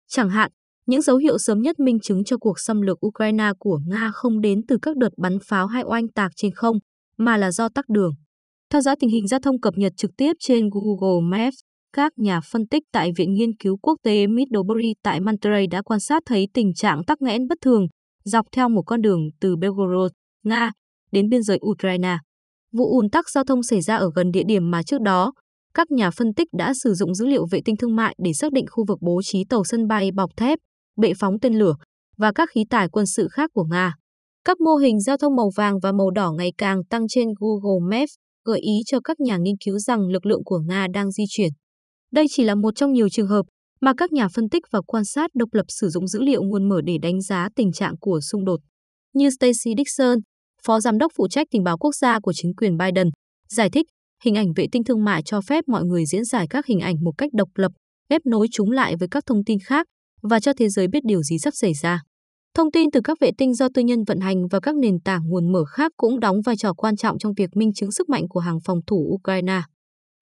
Chẳng 0.08 0.30
hạn, 0.30 0.50
những 0.86 1.02
dấu 1.02 1.16
hiệu 1.16 1.38
sớm 1.38 1.62
nhất 1.62 1.80
minh 1.80 2.00
chứng 2.00 2.24
cho 2.24 2.36
cuộc 2.38 2.58
xâm 2.58 2.80
lược 2.80 3.06
Ukraine 3.06 3.50
của 3.58 3.80
Nga 3.86 4.10
không 4.14 4.40
đến 4.40 4.60
từ 4.68 4.78
các 4.82 4.96
đợt 4.96 5.10
bắn 5.16 5.38
pháo 5.44 5.66
hay 5.66 5.82
oanh 5.82 6.08
tạc 6.08 6.32
trên 6.36 6.52
không, 6.54 6.76
mà 7.18 7.36
là 7.36 7.50
do 7.50 7.68
tắc 7.68 7.88
đường. 7.88 8.12
Theo 8.70 8.80
dõi 8.80 8.96
tình 9.00 9.10
hình 9.10 9.26
giao 9.26 9.40
thông 9.40 9.60
cập 9.60 9.74
nhật 9.76 9.92
trực 9.96 10.10
tiếp 10.16 10.32
trên 10.40 10.68
Google 10.70 11.28
Maps, 11.38 11.56
các 11.92 12.12
nhà 12.16 12.40
phân 12.40 12.66
tích 12.66 12.82
tại 12.92 13.10
Viện 13.16 13.34
Nghiên 13.34 13.56
cứu 13.56 13.76
Quốc 13.82 13.96
tế 14.02 14.26
Middlebury 14.26 14.94
tại 15.02 15.20
Monterey 15.20 15.66
đã 15.66 15.82
quan 15.82 16.00
sát 16.00 16.22
thấy 16.26 16.48
tình 16.54 16.74
trạng 16.74 17.04
tắc 17.04 17.22
nghẽn 17.22 17.48
bất 17.48 17.58
thường 17.62 17.86
dọc 18.28 18.46
theo 18.52 18.68
một 18.68 18.82
con 18.86 19.02
đường 19.02 19.20
từ 19.40 19.56
Belgorod, 19.56 20.12
Nga, 20.44 20.72
đến 21.12 21.28
biên 21.28 21.42
giới 21.42 21.58
Ukraine. 21.70 22.18
Vụ 22.72 22.84
ùn 22.90 23.10
tắc 23.10 23.30
giao 23.30 23.44
thông 23.44 23.62
xảy 23.62 23.80
ra 23.80 23.96
ở 23.96 24.10
gần 24.14 24.30
địa 24.30 24.42
điểm 24.46 24.70
mà 24.70 24.82
trước 24.82 25.00
đó, 25.00 25.32
các 25.74 25.90
nhà 25.90 26.10
phân 26.10 26.34
tích 26.34 26.48
đã 26.52 26.72
sử 26.74 26.94
dụng 26.94 27.14
dữ 27.14 27.26
liệu 27.26 27.46
vệ 27.50 27.60
tinh 27.64 27.76
thương 27.76 27.96
mại 27.96 28.14
để 28.18 28.32
xác 28.32 28.52
định 28.52 28.66
khu 28.70 28.84
vực 28.88 28.98
bố 29.00 29.20
trí 29.22 29.44
tàu 29.44 29.64
sân 29.64 29.88
bay 29.88 30.10
bọc 30.12 30.30
thép, 30.36 30.58
bệ 30.96 31.12
phóng 31.18 31.40
tên 31.40 31.54
lửa 31.54 31.74
và 32.16 32.32
các 32.32 32.48
khí 32.52 32.64
tải 32.70 32.88
quân 32.88 33.06
sự 33.06 33.28
khác 33.30 33.50
của 33.54 33.64
Nga. 33.64 33.94
Các 34.44 34.60
mô 34.60 34.76
hình 34.76 35.00
giao 35.00 35.16
thông 35.16 35.36
màu 35.36 35.50
vàng 35.56 35.78
và 35.82 35.92
màu 35.92 36.10
đỏ 36.10 36.32
ngày 36.32 36.52
càng 36.58 36.84
tăng 36.84 37.08
trên 37.08 37.28
Google 37.40 37.98
Maps 37.98 38.12
gợi 38.44 38.60
ý 38.60 38.72
cho 38.86 39.00
các 39.04 39.20
nhà 39.20 39.36
nghiên 39.36 39.56
cứu 39.64 39.78
rằng 39.78 40.00
lực 40.00 40.26
lượng 40.26 40.44
của 40.44 40.58
Nga 40.58 40.86
đang 40.94 41.10
di 41.10 41.24
chuyển. 41.28 41.50
Đây 42.12 42.26
chỉ 42.30 42.44
là 42.44 42.54
một 42.54 42.76
trong 42.76 42.92
nhiều 42.92 43.08
trường 43.08 43.26
hợp 43.26 43.46
mà 43.80 43.92
các 43.96 44.12
nhà 44.12 44.28
phân 44.28 44.48
tích 44.48 44.62
và 44.70 44.80
quan 44.86 45.04
sát 45.04 45.30
độc 45.34 45.48
lập 45.52 45.66
sử 45.68 45.88
dụng 45.88 46.08
dữ 46.08 46.20
liệu 46.22 46.42
nguồn 46.42 46.68
mở 46.68 46.80
để 46.84 46.98
đánh 47.02 47.20
giá 47.20 47.48
tình 47.56 47.72
trạng 47.72 47.98
của 48.00 48.20
xung 48.20 48.44
đột. 48.44 48.60
Như 49.14 49.30
Stacy 49.30 49.74
Dixon, 49.76 50.18
Phó 50.66 50.80
Giám 50.80 50.98
đốc 50.98 51.12
phụ 51.16 51.28
trách 51.28 51.46
tình 51.50 51.62
báo 51.64 51.78
quốc 51.78 51.94
gia 51.94 52.20
của 52.20 52.32
chính 52.32 52.54
quyền 52.54 52.76
Biden, 52.76 53.08
giải 53.48 53.70
thích 53.70 53.86
hình 54.24 54.34
ảnh 54.34 54.52
vệ 54.56 54.66
tinh 54.72 54.84
thương 54.84 55.04
mại 55.04 55.22
cho 55.22 55.40
phép 55.40 55.64
mọi 55.66 55.84
người 55.84 56.06
diễn 56.06 56.24
giải 56.24 56.46
các 56.50 56.66
hình 56.66 56.80
ảnh 56.80 56.96
một 57.04 57.12
cách 57.18 57.30
độc 57.32 57.48
lập, 57.54 57.72
ghép 58.10 58.26
nối 58.26 58.46
chúng 58.52 58.70
lại 58.70 58.96
với 58.96 59.08
các 59.10 59.26
thông 59.26 59.44
tin 59.44 59.58
khác 59.66 59.86
và 60.22 60.40
cho 60.40 60.52
thế 60.58 60.68
giới 60.68 60.88
biết 60.88 61.00
điều 61.04 61.22
gì 61.22 61.38
sắp 61.38 61.54
xảy 61.54 61.74
ra. 61.74 62.02
Thông 62.54 62.70
tin 62.70 62.90
từ 62.90 63.00
các 63.04 63.18
vệ 63.20 63.30
tinh 63.38 63.54
do 63.54 63.68
tư 63.74 63.82
nhân 63.82 64.04
vận 64.04 64.20
hành 64.20 64.48
và 64.50 64.60
các 64.60 64.76
nền 64.76 65.00
tảng 65.00 65.22
nguồn 65.28 65.52
mở 65.52 65.64
khác 65.64 65.92
cũng 65.96 66.20
đóng 66.20 66.36
vai 66.44 66.56
trò 66.56 66.72
quan 66.74 66.96
trọng 66.96 67.18
trong 67.18 67.32
việc 67.36 67.50
minh 67.54 67.72
chứng 67.72 67.92
sức 67.92 68.08
mạnh 68.08 68.28
của 68.28 68.40
hàng 68.40 68.58
phòng 68.64 68.78
thủ 68.86 69.10
Ukraine. 69.14 69.60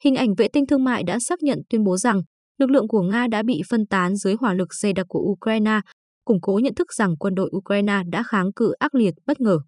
Hình 0.05 0.15
ảnh 0.15 0.35
vệ 0.35 0.49
tinh 0.49 0.67
thương 0.67 0.85
mại 0.85 1.03
đã 1.03 1.19
xác 1.21 1.43
nhận 1.43 1.59
tuyên 1.71 1.85
bố 1.85 1.97
rằng 1.97 2.21
lực 2.59 2.71
lượng 2.71 2.89
của 2.89 3.03
Nga 3.03 3.27
đã 3.31 3.43
bị 3.43 3.63
phân 3.71 3.87
tán 3.87 4.17
dưới 4.17 4.35
hỏa 4.41 4.55
lực 4.55 4.75
dày 4.75 4.93
đặc 4.93 5.07
của 5.09 5.21
Ukraine, 5.21 5.81
củng 6.25 6.41
cố 6.41 6.61
nhận 6.63 6.75
thức 6.75 6.93
rằng 6.93 7.17
quân 7.17 7.35
đội 7.35 7.51
Ukraine 7.57 8.03
đã 8.13 8.23
kháng 8.27 8.53
cự 8.53 8.73
ác 8.79 8.95
liệt 8.95 9.15
bất 9.27 9.41
ngờ. 9.41 9.59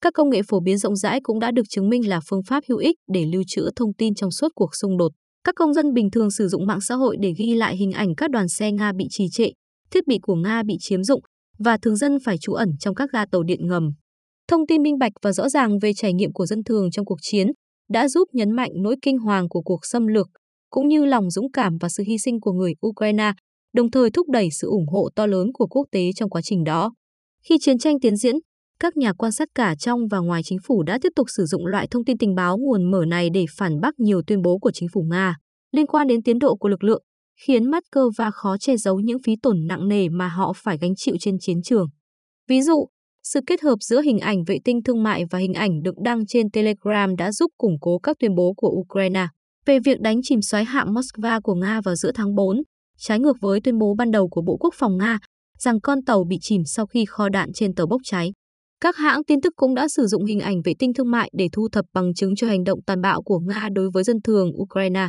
Các 0.00 0.14
công 0.14 0.30
nghệ 0.30 0.40
phổ 0.48 0.60
biến 0.60 0.78
rộng 0.78 0.96
rãi 0.96 1.20
cũng 1.22 1.38
đã 1.40 1.50
được 1.50 1.62
chứng 1.68 1.88
minh 1.88 2.08
là 2.08 2.20
phương 2.28 2.42
pháp 2.42 2.64
hữu 2.68 2.78
ích 2.78 2.96
để 3.12 3.26
lưu 3.32 3.42
trữ 3.46 3.70
thông 3.76 3.94
tin 3.94 4.14
trong 4.14 4.30
suốt 4.30 4.48
cuộc 4.54 4.74
xung 4.74 4.96
đột. 4.96 5.12
Các 5.44 5.54
công 5.54 5.74
dân 5.74 5.92
bình 5.94 6.10
thường 6.10 6.30
sử 6.30 6.48
dụng 6.48 6.66
mạng 6.66 6.80
xã 6.80 6.94
hội 6.94 7.16
để 7.20 7.32
ghi 7.38 7.54
lại 7.54 7.76
hình 7.76 7.92
ảnh 7.92 8.14
các 8.16 8.30
đoàn 8.30 8.48
xe 8.48 8.72
Nga 8.72 8.92
bị 8.92 9.06
trì 9.10 9.24
trệ, 9.32 9.50
thiết 9.90 10.06
bị 10.06 10.18
của 10.22 10.34
Nga 10.34 10.62
bị 10.62 10.76
chiếm 10.80 11.02
dụng 11.02 11.20
và 11.58 11.76
thường 11.82 11.96
dân 11.96 12.18
phải 12.24 12.38
trú 12.38 12.52
ẩn 12.52 12.68
trong 12.80 12.94
các 12.94 13.10
ga 13.12 13.26
tàu 13.26 13.42
điện 13.42 13.66
ngầm. 13.66 13.90
Thông 14.48 14.66
tin 14.66 14.82
minh 14.82 14.98
bạch 14.98 15.12
và 15.22 15.32
rõ 15.32 15.48
ràng 15.48 15.78
về 15.78 15.92
trải 15.96 16.12
nghiệm 16.12 16.32
của 16.32 16.46
dân 16.46 16.64
thường 16.64 16.90
trong 16.90 17.04
cuộc 17.04 17.18
chiến 17.20 17.46
đã 17.90 18.08
giúp 18.08 18.28
nhấn 18.32 18.50
mạnh 18.50 18.70
nỗi 18.74 18.96
kinh 19.02 19.18
hoàng 19.18 19.48
của 19.48 19.62
cuộc 19.62 19.80
xâm 19.82 20.06
lược 20.06 20.26
cũng 20.74 20.88
như 20.88 21.04
lòng 21.04 21.30
dũng 21.30 21.52
cảm 21.52 21.76
và 21.80 21.88
sự 21.88 22.02
hy 22.06 22.18
sinh 22.18 22.40
của 22.40 22.52
người 22.52 22.74
Ukraine 22.86 23.32
đồng 23.74 23.90
thời 23.90 24.10
thúc 24.10 24.28
đẩy 24.28 24.48
sự 24.50 24.68
ủng 24.68 24.86
hộ 24.88 25.08
to 25.16 25.26
lớn 25.26 25.52
của 25.52 25.66
quốc 25.66 25.86
tế 25.90 26.12
trong 26.16 26.30
quá 26.30 26.40
trình 26.44 26.64
đó. 26.64 26.92
Khi 27.48 27.56
chiến 27.60 27.78
tranh 27.78 28.00
tiến 28.00 28.16
diễn, 28.16 28.34
các 28.80 28.96
nhà 28.96 29.12
quan 29.12 29.32
sát 29.32 29.48
cả 29.54 29.74
trong 29.74 30.00
và 30.10 30.18
ngoài 30.18 30.42
chính 30.44 30.58
phủ 30.66 30.82
đã 30.82 30.98
tiếp 31.02 31.08
tục 31.16 31.26
sử 31.36 31.44
dụng 31.44 31.66
loại 31.66 31.86
thông 31.90 32.04
tin 32.04 32.18
tình 32.18 32.34
báo 32.34 32.56
nguồn 32.58 32.90
mở 32.90 33.04
này 33.08 33.28
để 33.34 33.44
phản 33.56 33.80
bác 33.80 34.00
nhiều 34.00 34.22
tuyên 34.26 34.42
bố 34.42 34.58
của 34.58 34.70
chính 34.74 34.88
phủ 34.92 35.02
Nga 35.10 35.36
liên 35.72 35.86
quan 35.86 36.06
đến 36.06 36.22
tiến 36.22 36.38
độ 36.38 36.56
của 36.56 36.68
lực 36.68 36.84
lượng, 36.84 37.02
khiến 37.46 37.64
Moscow 37.64 38.30
khó 38.32 38.56
che 38.60 38.76
giấu 38.76 39.00
những 39.00 39.18
phí 39.24 39.36
tổn 39.42 39.56
nặng 39.68 39.88
nề 39.88 40.08
mà 40.08 40.28
họ 40.28 40.52
phải 40.56 40.78
gánh 40.80 40.94
chịu 40.96 41.16
trên 41.20 41.38
chiến 41.40 41.62
trường. 41.62 41.86
Ví 42.48 42.62
dụ, 42.62 42.86
sự 43.22 43.40
kết 43.46 43.60
hợp 43.62 43.76
giữa 43.80 44.02
hình 44.02 44.18
ảnh 44.18 44.44
vệ 44.46 44.58
tinh 44.64 44.82
thương 44.82 45.02
mại 45.02 45.24
và 45.30 45.38
hình 45.38 45.54
ảnh 45.54 45.82
được 45.82 45.94
đăng 46.04 46.26
trên 46.26 46.50
Telegram 46.50 47.16
đã 47.16 47.32
giúp 47.32 47.50
củng 47.58 47.76
cố 47.80 47.98
các 47.98 48.16
tuyên 48.20 48.34
bố 48.34 48.54
của 48.56 48.68
Ukraine 48.68 49.26
về 49.66 49.78
việc 49.80 50.00
đánh 50.00 50.22
chìm 50.22 50.42
xoáy 50.42 50.64
hạm 50.64 50.94
Moskva 50.94 51.40
của 51.40 51.54
Nga 51.54 51.80
vào 51.80 51.94
giữa 51.94 52.12
tháng 52.14 52.34
4, 52.34 52.62
trái 52.98 53.18
ngược 53.18 53.36
với 53.40 53.60
tuyên 53.60 53.78
bố 53.78 53.94
ban 53.98 54.10
đầu 54.10 54.28
của 54.28 54.42
Bộ 54.42 54.56
Quốc 54.56 54.74
phòng 54.76 54.96
Nga 54.96 55.18
rằng 55.58 55.80
con 55.80 56.04
tàu 56.06 56.24
bị 56.28 56.38
chìm 56.40 56.62
sau 56.66 56.86
khi 56.86 57.04
kho 57.04 57.28
đạn 57.28 57.52
trên 57.52 57.74
tàu 57.74 57.86
bốc 57.86 58.00
cháy. 58.04 58.32
Các 58.80 58.96
hãng 58.96 59.24
tin 59.24 59.40
tức 59.40 59.52
cũng 59.56 59.74
đã 59.74 59.88
sử 59.88 60.06
dụng 60.06 60.24
hình 60.24 60.40
ảnh 60.40 60.56
vệ 60.64 60.72
tinh 60.78 60.94
thương 60.94 61.10
mại 61.10 61.30
để 61.32 61.48
thu 61.52 61.68
thập 61.72 61.84
bằng 61.94 62.14
chứng 62.14 62.34
cho 62.36 62.46
hành 62.46 62.64
động 62.64 62.78
tàn 62.86 63.00
bạo 63.00 63.22
của 63.22 63.38
Nga 63.38 63.68
đối 63.72 63.90
với 63.90 64.04
dân 64.04 64.22
thường 64.24 64.50
Ukraine. 64.62 65.08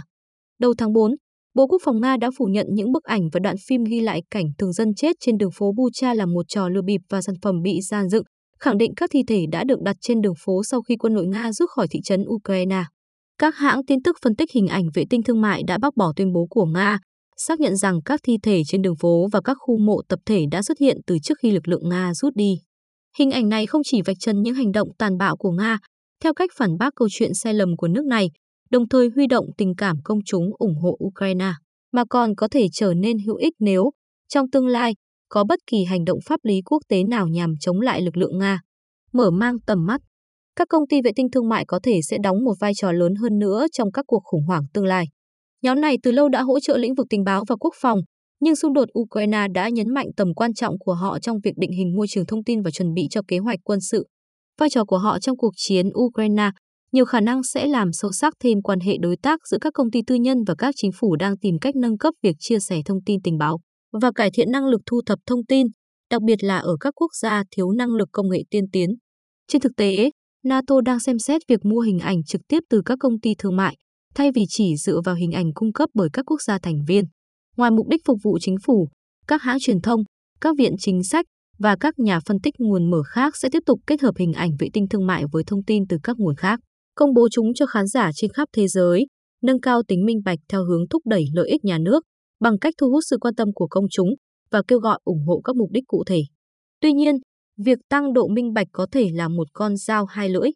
Đầu 0.60 0.74
tháng 0.78 0.94
4, 0.94 1.12
Bộ 1.56 1.68
Quốc 1.68 1.82
phòng 1.86 2.02
Nga 2.02 2.18
đã 2.18 2.30
phủ 2.38 2.46
nhận 2.46 2.68
những 2.70 2.92
bức 2.92 3.04
ảnh 3.04 3.22
và 3.34 3.40
đoạn 3.40 3.56
phim 3.68 3.84
ghi 3.84 4.00
lại 4.02 4.22
cảnh 4.32 4.46
thường 4.58 4.74
dân 4.74 4.94
chết 4.96 5.16
trên 5.20 5.38
đường 5.38 5.52
phố 5.52 5.72
Bucha 5.78 6.14
là 6.14 6.26
một 6.26 6.46
trò 6.48 6.70
lừa 6.70 6.82
bịp 6.82 7.02
và 7.10 7.22
sản 7.22 7.36
phẩm 7.42 7.62
bị 7.62 7.82
gian 7.82 8.10
dựng, 8.10 8.24
khẳng 8.60 8.78
định 8.78 8.92
các 8.96 9.10
thi 9.14 9.24
thể 9.28 9.46
đã 9.52 9.64
được 9.64 9.82
đặt 9.82 9.96
trên 10.02 10.22
đường 10.22 10.34
phố 10.46 10.64
sau 10.64 10.82
khi 10.82 10.96
quân 10.96 11.16
đội 11.16 11.28
Nga 11.28 11.52
rút 11.52 11.70
khỏi 11.70 11.88
thị 11.92 12.00
trấn 12.04 12.24
Ukraine. 12.28 12.84
Các 13.38 13.56
hãng 13.56 13.86
tin 13.86 14.02
tức 14.04 14.18
phân 14.24 14.36
tích 14.36 14.52
hình 14.52 14.68
ảnh 14.68 14.84
vệ 14.94 15.04
tinh 15.10 15.24
thương 15.24 15.42
mại 15.42 15.64
đã 15.68 15.78
bác 15.78 15.96
bỏ 15.96 16.14
tuyên 16.16 16.34
bố 16.34 16.48
của 16.50 16.66
Nga, 16.66 17.00
xác 17.38 17.60
nhận 17.60 17.76
rằng 17.76 18.02
các 18.06 18.20
thi 18.24 18.38
thể 18.44 18.62
trên 18.68 18.82
đường 18.82 18.96
phố 18.96 19.28
và 19.32 19.42
các 19.42 19.58
khu 19.60 19.78
mộ 19.78 20.02
tập 20.10 20.20
thể 20.26 20.46
đã 20.52 20.62
xuất 20.62 20.80
hiện 20.80 20.98
từ 21.08 21.18
trước 21.24 21.34
khi 21.42 21.52
lực 21.52 21.68
lượng 21.68 21.90
Nga 21.90 22.14
rút 22.14 22.36
đi. 22.36 22.54
Hình 23.18 23.32
ảnh 23.32 23.50
này 23.50 23.66
không 23.66 23.82
chỉ 23.86 24.02
vạch 24.02 24.18
trần 24.20 24.42
những 24.42 24.54
hành 24.54 24.72
động 24.72 24.88
tàn 24.98 25.18
bạo 25.18 25.38
của 25.38 25.52
Nga, 25.52 25.78
theo 26.24 26.34
cách 26.34 26.50
phản 26.58 26.78
bác 26.80 26.96
câu 26.96 27.08
chuyện 27.12 27.34
sai 27.34 27.54
lầm 27.54 27.78
của 27.78 27.88
nước 27.88 28.06
này, 28.06 28.30
đồng 28.70 28.88
thời 28.90 29.10
huy 29.16 29.28
động 29.28 29.46
tình 29.58 29.76
cảm 29.76 29.98
công 30.04 30.20
chúng 30.26 30.46
ủng 30.58 30.76
hộ 30.82 30.98
Ukraine, 31.06 31.52
mà 31.92 32.04
còn 32.10 32.36
có 32.36 32.48
thể 32.48 32.68
trở 32.74 32.94
nên 32.94 33.18
hữu 33.26 33.36
ích 33.36 33.54
nếu, 33.60 33.92
trong 34.30 34.50
tương 34.50 34.68
lai, 34.68 34.94
có 35.30 35.44
bất 35.44 35.60
kỳ 35.68 35.84
hành 35.84 36.06
động 36.06 36.20
pháp 36.26 36.40
lý 36.44 36.62
quốc 36.66 36.80
tế 36.90 37.04
nào 37.04 37.28
nhằm 37.28 37.54
chống 37.60 37.82
lại 37.82 38.02
lực 38.02 38.18
lượng 38.18 38.38
Nga. 38.38 38.60
Mở 39.14 39.32
mang 39.32 39.60
tầm 39.60 39.86
mắt, 39.86 40.02
các 40.56 40.68
công 40.70 40.88
ty 40.88 41.02
vệ 41.02 41.12
tinh 41.16 41.28
thương 41.32 41.50
mại 41.50 41.66
có 41.68 41.80
thể 41.84 42.00
sẽ 42.02 42.18
đóng 42.24 42.44
một 42.44 42.54
vai 42.60 42.72
trò 42.76 42.92
lớn 42.92 43.16
hơn 43.16 43.40
nữa 43.40 43.66
trong 43.72 43.92
các 43.92 44.06
cuộc 44.08 44.22
khủng 44.24 44.44
hoảng 44.48 44.64
tương 44.74 44.86
lai. 44.86 45.06
Nhóm 45.62 45.82
này 45.82 45.98
từ 46.04 46.12
lâu 46.12 46.30
đã 46.30 46.42
hỗ 46.42 46.60
trợ 46.60 46.78
lĩnh 46.78 46.96
vực 46.96 47.08
tình 47.10 47.24
báo 47.24 47.44
và 47.48 47.56
quốc 47.56 47.74
phòng, 47.82 48.00
nhưng 48.40 48.56
xung 48.56 48.74
đột 48.74 48.90
Ukraine 49.00 49.48
đã 49.54 49.70
nhấn 49.70 49.94
mạnh 49.94 50.08
tầm 50.18 50.34
quan 50.34 50.54
trọng 50.54 50.80
của 50.80 50.94
họ 50.94 51.20
trong 51.20 51.38
việc 51.44 51.54
định 51.58 51.72
hình 51.72 51.96
môi 51.96 52.08
trường 52.10 52.26
thông 52.26 52.44
tin 52.44 52.62
và 52.62 52.72
chuẩn 52.72 52.94
bị 52.94 53.08
cho 53.10 53.22
kế 53.28 53.38
hoạch 53.38 53.60
quân 53.64 53.80
sự. 53.82 54.06
Vai 54.60 54.70
trò 54.70 54.86
của 54.86 54.98
họ 54.98 55.20
trong 55.20 55.38
cuộc 55.38 55.54
chiến 55.56 55.90
Ukraine 56.00 56.52
nhiều 56.92 57.06
khả 57.06 57.20
năng 57.20 57.44
sẽ 57.44 57.68
làm 57.68 57.94
sâu 57.94 58.12
sắc 58.12 58.34
thêm 58.44 58.62
quan 58.62 58.80
hệ 58.80 58.98
đối 59.02 59.18
tác 59.18 59.40
giữa 59.48 59.58
các 59.62 59.74
công 59.74 59.92
ty 59.92 60.00
tư 60.08 60.16
nhân 60.16 60.38
và 60.48 60.56
các 60.58 60.76
chính 60.78 60.92
phủ 61.00 61.16
đang 61.16 61.38
tìm 61.38 61.60
cách 61.62 61.76
nâng 61.76 61.98
cấp 61.98 62.14
việc 62.24 62.36
chia 62.40 62.60
sẻ 62.60 62.82
thông 62.86 63.04
tin 63.06 63.22
tình 63.22 63.38
báo 63.38 63.60
và 64.02 64.12
cải 64.16 64.32
thiện 64.32 64.52
năng 64.52 64.66
lực 64.66 64.82
thu 64.86 65.02
thập 65.06 65.20
thông 65.26 65.46
tin, 65.46 65.68
đặc 66.12 66.22
biệt 66.22 66.44
là 66.44 66.58
ở 66.58 66.76
các 66.80 66.94
quốc 66.96 67.12
gia 67.22 67.44
thiếu 67.52 67.72
năng 67.72 67.90
lực 67.90 68.10
công 68.12 68.30
nghệ 68.30 68.40
tiên 68.50 68.64
tiến. 68.72 68.90
Trên 69.48 69.62
thực 69.62 69.72
tế, 69.78 70.10
NATO 70.46 70.82
đang 70.82 71.00
xem 71.00 71.20
xét 71.20 71.42
việc 71.48 71.66
mua 71.66 71.80
hình 71.80 72.00
ảnh 72.00 72.24
trực 72.24 72.42
tiếp 72.48 72.60
từ 72.70 72.82
các 72.86 72.98
công 73.00 73.20
ty 73.20 73.34
thương 73.38 73.56
mại, 73.56 73.78
thay 74.16 74.32
vì 74.36 74.46
chỉ 74.50 74.76
dựa 74.76 75.02
vào 75.06 75.16
hình 75.16 75.32
ảnh 75.32 75.54
cung 75.54 75.74
cấp 75.74 75.90
bởi 75.94 76.10
các 76.14 76.26
quốc 76.26 76.42
gia 76.42 76.60
thành 76.60 76.86
viên. 76.88 77.06
Ngoài 77.58 77.72
mục 77.72 77.88
đích 77.88 78.02
phục 78.06 78.18
vụ 78.24 78.38
chính 78.42 78.56
phủ, 78.66 78.90
các 79.28 79.42
hãng 79.42 79.58
truyền 79.60 79.82
thông, 79.82 80.04
các 80.42 80.56
viện 80.58 80.76
chính 80.80 81.04
sách 81.04 81.26
và 81.60 81.76
các 81.80 82.00
nhà 82.00 82.20
phân 82.26 82.40
tích 82.44 82.54
nguồn 82.58 82.92
mở 82.92 83.04
khác 83.04 83.38
sẽ 83.38 83.50
tiếp 83.52 83.64
tục 83.66 83.80
kết 83.88 84.02
hợp 84.02 84.16
hình 84.18 84.34
ảnh 84.34 84.52
vệ 84.60 84.68
tinh 84.74 84.88
thương 84.88 85.08
mại 85.08 85.24
với 85.32 85.44
thông 85.44 85.64
tin 85.64 85.88
từ 85.88 85.98
các 86.04 86.18
nguồn 86.20 86.36
khác 86.36 86.60
công 86.96 87.14
bố 87.14 87.28
chúng 87.32 87.54
cho 87.54 87.66
khán 87.66 87.88
giả 87.88 88.12
trên 88.16 88.32
khắp 88.32 88.50
thế 88.54 88.68
giới, 88.68 89.08
nâng 89.44 89.62
cao 89.62 89.82
tính 89.88 90.06
minh 90.06 90.22
bạch 90.26 90.40
theo 90.50 90.66
hướng 90.66 90.88
thúc 90.90 91.02
đẩy 91.06 91.26
lợi 91.34 91.50
ích 91.50 91.66
nhà 91.66 91.78
nước 91.78 92.04
bằng 92.40 92.60
cách 92.60 92.74
thu 92.78 92.90
hút 92.90 93.04
sự 93.10 93.18
quan 93.22 93.36
tâm 93.36 93.48
của 93.56 93.68
công 93.68 93.86
chúng 93.92 94.10
và 94.52 94.62
kêu 94.68 94.80
gọi 94.80 95.00
ủng 95.04 95.24
hộ 95.28 95.42
các 95.44 95.56
mục 95.56 95.72
đích 95.72 95.84
cụ 95.88 96.04
thể. 96.08 96.22
Tuy 96.82 96.94
nhiên, 96.94 97.16
việc 97.58 97.80
tăng 97.90 98.14
độ 98.14 98.28
minh 98.28 98.54
bạch 98.54 98.68
có 98.72 98.88
thể 98.92 99.10
là 99.14 99.28
một 99.28 99.48
con 99.54 99.78
dao 99.78 100.06
hai 100.06 100.30
lưỡi. 100.30 100.50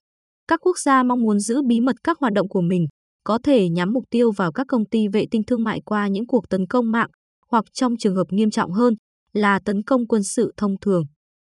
Các 0.47 0.59
quốc 0.63 0.77
gia 0.79 1.03
mong 1.03 1.21
muốn 1.21 1.39
giữ 1.39 1.61
bí 1.67 1.79
mật 1.79 1.95
các 2.03 2.17
hoạt 2.19 2.33
động 2.33 2.49
của 2.49 2.61
mình, 2.61 2.87
có 3.23 3.39
thể 3.43 3.69
nhắm 3.69 3.93
mục 3.93 4.03
tiêu 4.09 4.31
vào 4.31 4.51
các 4.51 4.67
công 4.67 4.85
ty 4.85 5.07
vệ 5.07 5.25
tinh 5.31 5.43
thương 5.43 5.63
mại 5.63 5.81
qua 5.85 6.07
những 6.07 6.27
cuộc 6.27 6.49
tấn 6.49 6.67
công 6.67 6.91
mạng 6.91 7.09
hoặc 7.51 7.65
trong 7.73 7.97
trường 7.99 8.15
hợp 8.15 8.27
nghiêm 8.29 8.51
trọng 8.51 8.71
hơn 8.71 8.93
là 9.33 9.59
tấn 9.65 9.83
công 9.83 10.07
quân 10.07 10.23
sự 10.23 10.53
thông 10.57 10.79
thường. 10.81 11.03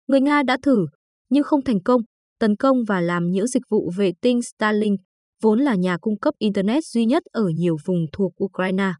Người 0.07 0.21
Nga 0.21 0.43
đã 0.43 0.57
thử, 0.63 0.85
nhưng 1.29 1.43
không 1.43 1.63
thành 1.63 1.83
công 1.83 2.01
tấn 2.39 2.55
công 2.55 2.77
và 2.87 3.01
làm 3.01 3.31
nhiễu 3.31 3.47
dịch 3.47 3.63
vụ 3.69 3.91
vệ 3.97 4.11
tinh 4.21 4.41
Starlink, 4.41 4.99
vốn 5.41 5.59
là 5.59 5.75
nhà 5.75 5.97
cung 5.97 6.19
cấp 6.19 6.33
Internet 6.37 6.85
duy 6.85 7.05
nhất 7.05 7.23
ở 7.31 7.45
nhiều 7.57 7.77
vùng 7.85 8.05
thuộc 8.11 8.43
Ukraine. 8.43 8.91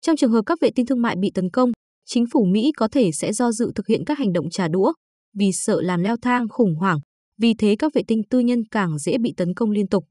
Trong 0.00 0.16
trường 0.16 0.30
hợp 0.30 0.42
các 0.46 0.58
vệ 0.60 0.70
tinh 0.74 0.86
thương 0.86 1.02
mại 1.02 1.16
bị 1.16 1.30
tấn 1.34 1.50
công, 1.50 1.72
chính 2.06 2.24
phủ 2.32 2.44
Mỹ 2.44 2.72
có 2.76 2.88
thể 2.88 3.12
sẽ 3.12 3.32
do 3.32 3.52
dự 3.52 3.72
thực 3.74 3.86
hiện 3.86 4.04
các 4.06 4.18
hành 4.18 4.32
động 4.32 4.50
trả 4.50 4.68
đũa 4.68 4.92
vì 5.34 5.50
sợ 5.52 5.80
làm 5.80 6.02
leo 6.02 6.16
thang 6.22 6.48
khủng 6.48 6.74
hoảng, 6.74 6.98
vì 7.38 7.54
thế 7.58 7.76
các 7.78 7.94
vệ 7.94 8.02
tinh 8.06 8.22
tư 8.30 8.38
nhân 8.38 8.62
càng 8.70 8.98
dễ 8.98 9.18
bị 9.18 9.34
tấn 9.36 9.54
công 9.54 9.70
liên 9.70 9.88
tục. 9.88 10.04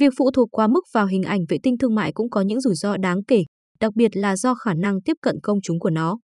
Việc 0.00 0.12
phụ 0.18 0.30
thuộc 0.30 0.48
quá 0.52 0.66
mức 0.66 0.84
vào 0.94 1.06
hình 1.06 1.22
ảnh 1.22 1.40
vệ 1.48 1.58
tinh 1.62 1.78
thương 1.78 1.94
mại 1.94 2.12
cũng 2.12 2.30
có 2.30 2.40
những 2.40 2.60
rủi 2.60 2.74
ro 2.74 2.96
đáng 2.96 3.24
kể, 3.24 3.44
đặc 3.80 3.92
biệt 3.94 4.16
là 4.16 4.36
do 4.36 4.54
khả 4.54 4.74
năng 4.74 5.02
tiếp 5.02 5.16
cận 5.22 5.36
công 5.42 5.58
chúng 5.62 5.78
của 5.78 5.90
nó. 5.90 6.18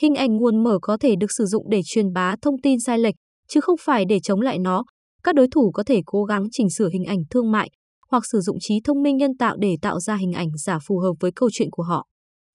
Hình 0.00 0.14
ảnh 0.14 0.36
nguồn 0.36 0.64
mở 0.64 0.78
có 0.82 0.96
thể 1.00 1.14
được 1.20 1.32
sử 1.38 1.44
dụng 1.46 1.70
để 1.70 1.80
truyền 1.84 2.12
bá 2.12 2.34
thông 2.42 2.60
tin 2.62 2.80
sai 2.80 2.98
lệch, 2.98 3.14
chứ 3.48 3.60
không 3.60 3.76
phải 3.80 4.04
để 4.08 4.20
chống 4.20 4.40
lại 4.40 4.58
nó, 4.58 4.84
các 5.22 5.34
đối 5.34 5.48
thủ 5.48 5.70
có 5.74 5.84
thể 5.84 6.00
cố 6.06 6.24
gắng 6.24 6.44
chỉnh 6.50 6.70
sửa 6.70 6.88
hình 6.92 7.04
ảnh 7.04 7.18
thương 7.30 7.50
mại 7.50 7.70
hoặc 8.10 8.22
sử 8.32 8.40
dụng 8.40 8.56
trí 8.60 8.80
thông 8.84 9.02
minh 9.02 9.16
nhân 9.16 9.36
tạo 9.38 9.56
để 9.56 9.76
tạo 9.82 10.00
ra 10.00 10.16
hình 10.16 10.32
ảnh 10.32 10.48
giả 10.56 10.78
phù 10.86 10.98
hợp 10.98 11.12
với 11.20 11.30
câu 11.36 11.48
chuyện 11.52 11.68
của 11.70 11.82
họ. 11.82 12.06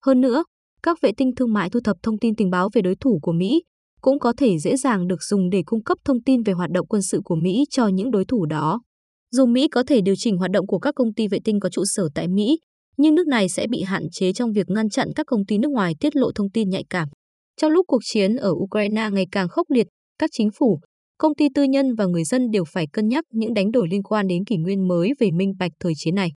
Hơn 0.06 0.22
nữa, 0.22 0.44
các 0.84 0.98
vệ 1.02 1.12
tinh 1.18 1.32
thương 1.36 1.54
mại 1.54 1.70
thu 1.70 1.80
thập 1.84 1.98
thông 2.04 2.20
tin 2.20 2.36
tình 2.36 2.50
báo 2.50 2.70
về 2.74 2.82
đối 2.82 2.96
thủ 2.96 3.20
của 3.22 3.32
Mỹ 3.32 3.64
cũng 4.04 4.20
có 4.20 4.34
thể 4.38 4.60
dễ 4.60 4.76
dàng 4.78 5.08
được 5.08 5.24
dùng 5.24 5.50
để 5.50 5.64
cung 5.66 5.84
cấp 5.84 5.98
thông 6.06 6.24
tin 6.24 6.44
về 6.44 6.54
hoạt 6.54 6.70
động 6.72 6.88
quân 6.88 7.02
sự 7.02 7.22
của 7.24 7.36
Mỹ 7.36 7.66
cho 7.70 7.88
những 7.88 8.12
đối 8.12 8.26
thủ 8.26 8.46
đó. 8.46 8.82
Dù 9.32 9.46
Mỹ 9.46 9.68
có 9.68 9.84
thể 9.88 10.02
điều 10.02 10.16
chỉnh 10.18 10.38
hoạt 10.38 10.52
động 10.52 10.68
của 10.68 10.80
các 10.80 10.96
công 10.96 11.14
ty 11.14 11.28
vệ 11.28 11.38
tinh 11.44 11.60
có 11.60 11.70
trụ 11.70 11.82
sở 11.86 12.08
tại 12.16 12.28
Mỹ, 12.28 12.60
nhưng 12.98 13.16
nước 13.16 13.28
này 13.28 13.50
sẽ 13.50 13.68
bị 13.68 13.82
hạn 13.82 14.04
chế 14.12 14.34
trong 14.34 14.52
việc 14.52 14.70
ngăn 14.70 14.90
chặn 14.90 15.08
các 15.16 15.26
công 15.28 15.46
ty 15.46 15.58
nước 15.58 15.72
ngoài 15.72 15.94
tiết 16.00 16.16
lộ 16.16 16.32
thông 16.36 16.50
tin 16.50 16.70
nhạy 16.70 16.84
cảm. 16.90 17.08
Trong 17.62 17.72
lúc 17.72 17.86
cuộc 17.88 18.02
chiến 18.04 18.36
ở 18.36 18.52
Ukraine 18.52 19.10
ngày 19.12 19.26
càng 19.32 19.48
khốc 19.50 19.72
liệt, 19.72 19.88
các 20.20 20.30
chính 20.34 20.50
phủ, 20.60 20.80
công 21.18 21.36
ty 21.36 21.46
tư 21.56 21.64
nhân 21.64 21.96
và 21.98 22.06
người 22.06 22.24
dân 22.24 22.52
đều 22.52 22.64
phải 22.74 22.88
cân 22.94 23.08
nhắc 23.08 23.26
những 23.32 23.54
đánh 23.54 23.72
đổi 23.72 23.88
liên 23.92 24.04
quan 24.04 24.28
đến 24.28 24.46
kỷ 24.46 24.58
nguyên 24.58 24.88
mới 24.88 25.12
về 25.20 25.32
minh 25.32 25.54
bạch 25.60 25.72
thời 25.80 25.94
chiến 25.96 26.16
này. 26.16 26.30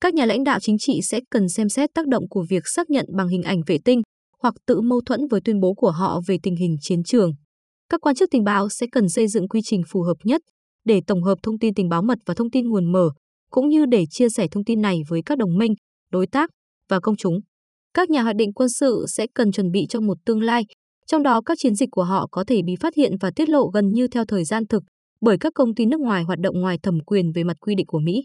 Các 0.00 0.14
nhà 0.14 0.26
lãnh 0.26 0.44
đạo 0.44 0.60
chính 0.60 0.78
trị 0.78 1.00
sẽ 1.02 1.20
cần 1.30 1.48
xem 1.48 1.68
xét 1.68 1.90
tác 1.94 2.06
động 2.06 2.28
của 2.28 2.44
việc 2.50 2.62
xác 2.66 2.90
nhận 2.90 3.06
bằng 3.16 3.28
hình 3.28 3.42
ảnh 3.42 3.60
vệ 3.66 3.78
tinh 3.84 4.02
hoặc 4.44 4.54
tự 4.66 4.80
mâu 4.80 5.00
thuẫn 5.06 5.20
với 5.30 5.40
tuyên 5.44 5.60
bố 5.60 5.74
của 5.74 5.90
họ 5.90 6.20
về 6.26 6.38
tình 6.42 6.56
hình 6.56 6.76
chiến 6.80 7.02
trường. 7.02 7.32
Các 7.88 8.00
quan 8.00 8.14
chức 8.14 8.30
tình 8.30 8.44
báo 8.44 8.68
sẽ 8.68 8.86
cần 8.92 9.08
xây 9.08 9.28
dựng 9.28 9.48
quy 9.48 9.60
trình 9.64 9.82
phù 9.88 10.02
hợp 10.02 10.16
nhất 10.24 10.42
để 10.84 11.00
tổng 11.06 11.22
hợp 11.22 11.38
thông 11.42 11.58
tin 11.58 11.74
tình 11.74 11.88
báo 11.88 12.02
mật 12.02 12.18
và 12.26 12.34
thông 12.34 12.50
tin 12.50 12.68
nguồn 12.68 12.92
mở, 12.92 13.10
cũng 13.50 13.68
như 13.68 13.86
để 13.86 14.04
chia 14.10 14.28
sẻ 14.28 14.46
thông 14.50 14.64
tin 14.64 14.80
này 14.80 15.00
với 15.08 15.22
các 15.26 15.38
đồng 15.38 15.58
minh, 15.58 15.74
đối 16.12 16.26
tác 16.26 16.50
và 16.88 17.00
công 17.00 17.16
chúng. 17.16 17.38
Các 17.94 18.10
nhà 18.10 18.22
hoạch 18.22 18.36
định 18.36 18.52
quân 18.52 18.68
sự 18.68 19.06
sẽ 19.08 19.26
cần 19.34 19.52
chuẩn 19.52 19.70
bị 19.70 19.86
cho 19.88 20.00
một 20.00 20.16
tương 20.26 20.42
lai 20.42 20.64
trong 21.06 21.22
đó 21.22 21.40
các 21.46 21.58
chiến 21.60 21.74
dịch 21.74 21.88
của 21.92 22.04
họ 22.04 22.26
có 22.30 22.44
thể 22.46 22.62
bị 22.66 22.74
phát 22.80 22.94
hiện 22.94 23.12
và 23.20 23.30
tiết 23.36 23.48
lộ 23.48 23.66
gần 23.66 23.88
như 23.92 24.08
theo 24.08 24.24
thời 24.24 24.44
gian 24.44 24.66
thực 24.66 24.82
bởi 25.20 25.38
các 25.38 25.52
công 25.54 25.74
ty 25.74 25.86
nước 25.86 26.00
ngoài 26.00 26.22
hoạt 26.22 26.38
động 26.38 26.60
ngoài 26.60 26.78
thẩm 26.82 27.00
quyền 27.06 27.32
về 27.32 27.44
mặt 27.44 27.56
quy 27.60 27.74
định 27.74 27.86
của 27.86 27.98
Mỹ. 27.98 28.22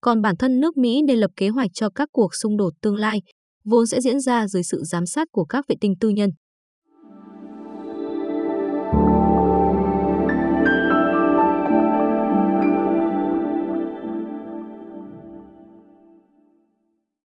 Còn 0.00 0.22
bản 0.22 0.36
thân 0.36 0.60
nước 0.60 0.76
Mỹ 0.76 1.02
nên 1.02 1.18
lập 1.18 1.30
kế 1.36 1.48
hoạch 1.48 1.70
cho 1.74 1.90
các 1.94 2.08
cuộc 2.12 2.34
xung 2.34 2.56
đột 2.56 2.72
tương 2.82 2.96
lai, 2.96 3.20
vốn 3.70 3.86
sẽ 3.86 4.00
diễn 4.00 4.20
ra 4.20 4.48
dưới 4.48 4.62
sự 4.62 4.82
giám 4.84 5.06
sát 5.06 5.28
của 5.32 5.44
các 5.44 5.64
vệ 5.68 5.76
tinh 5.80 5.94
tư 6.00 6.08
nhân. 6.08 6.30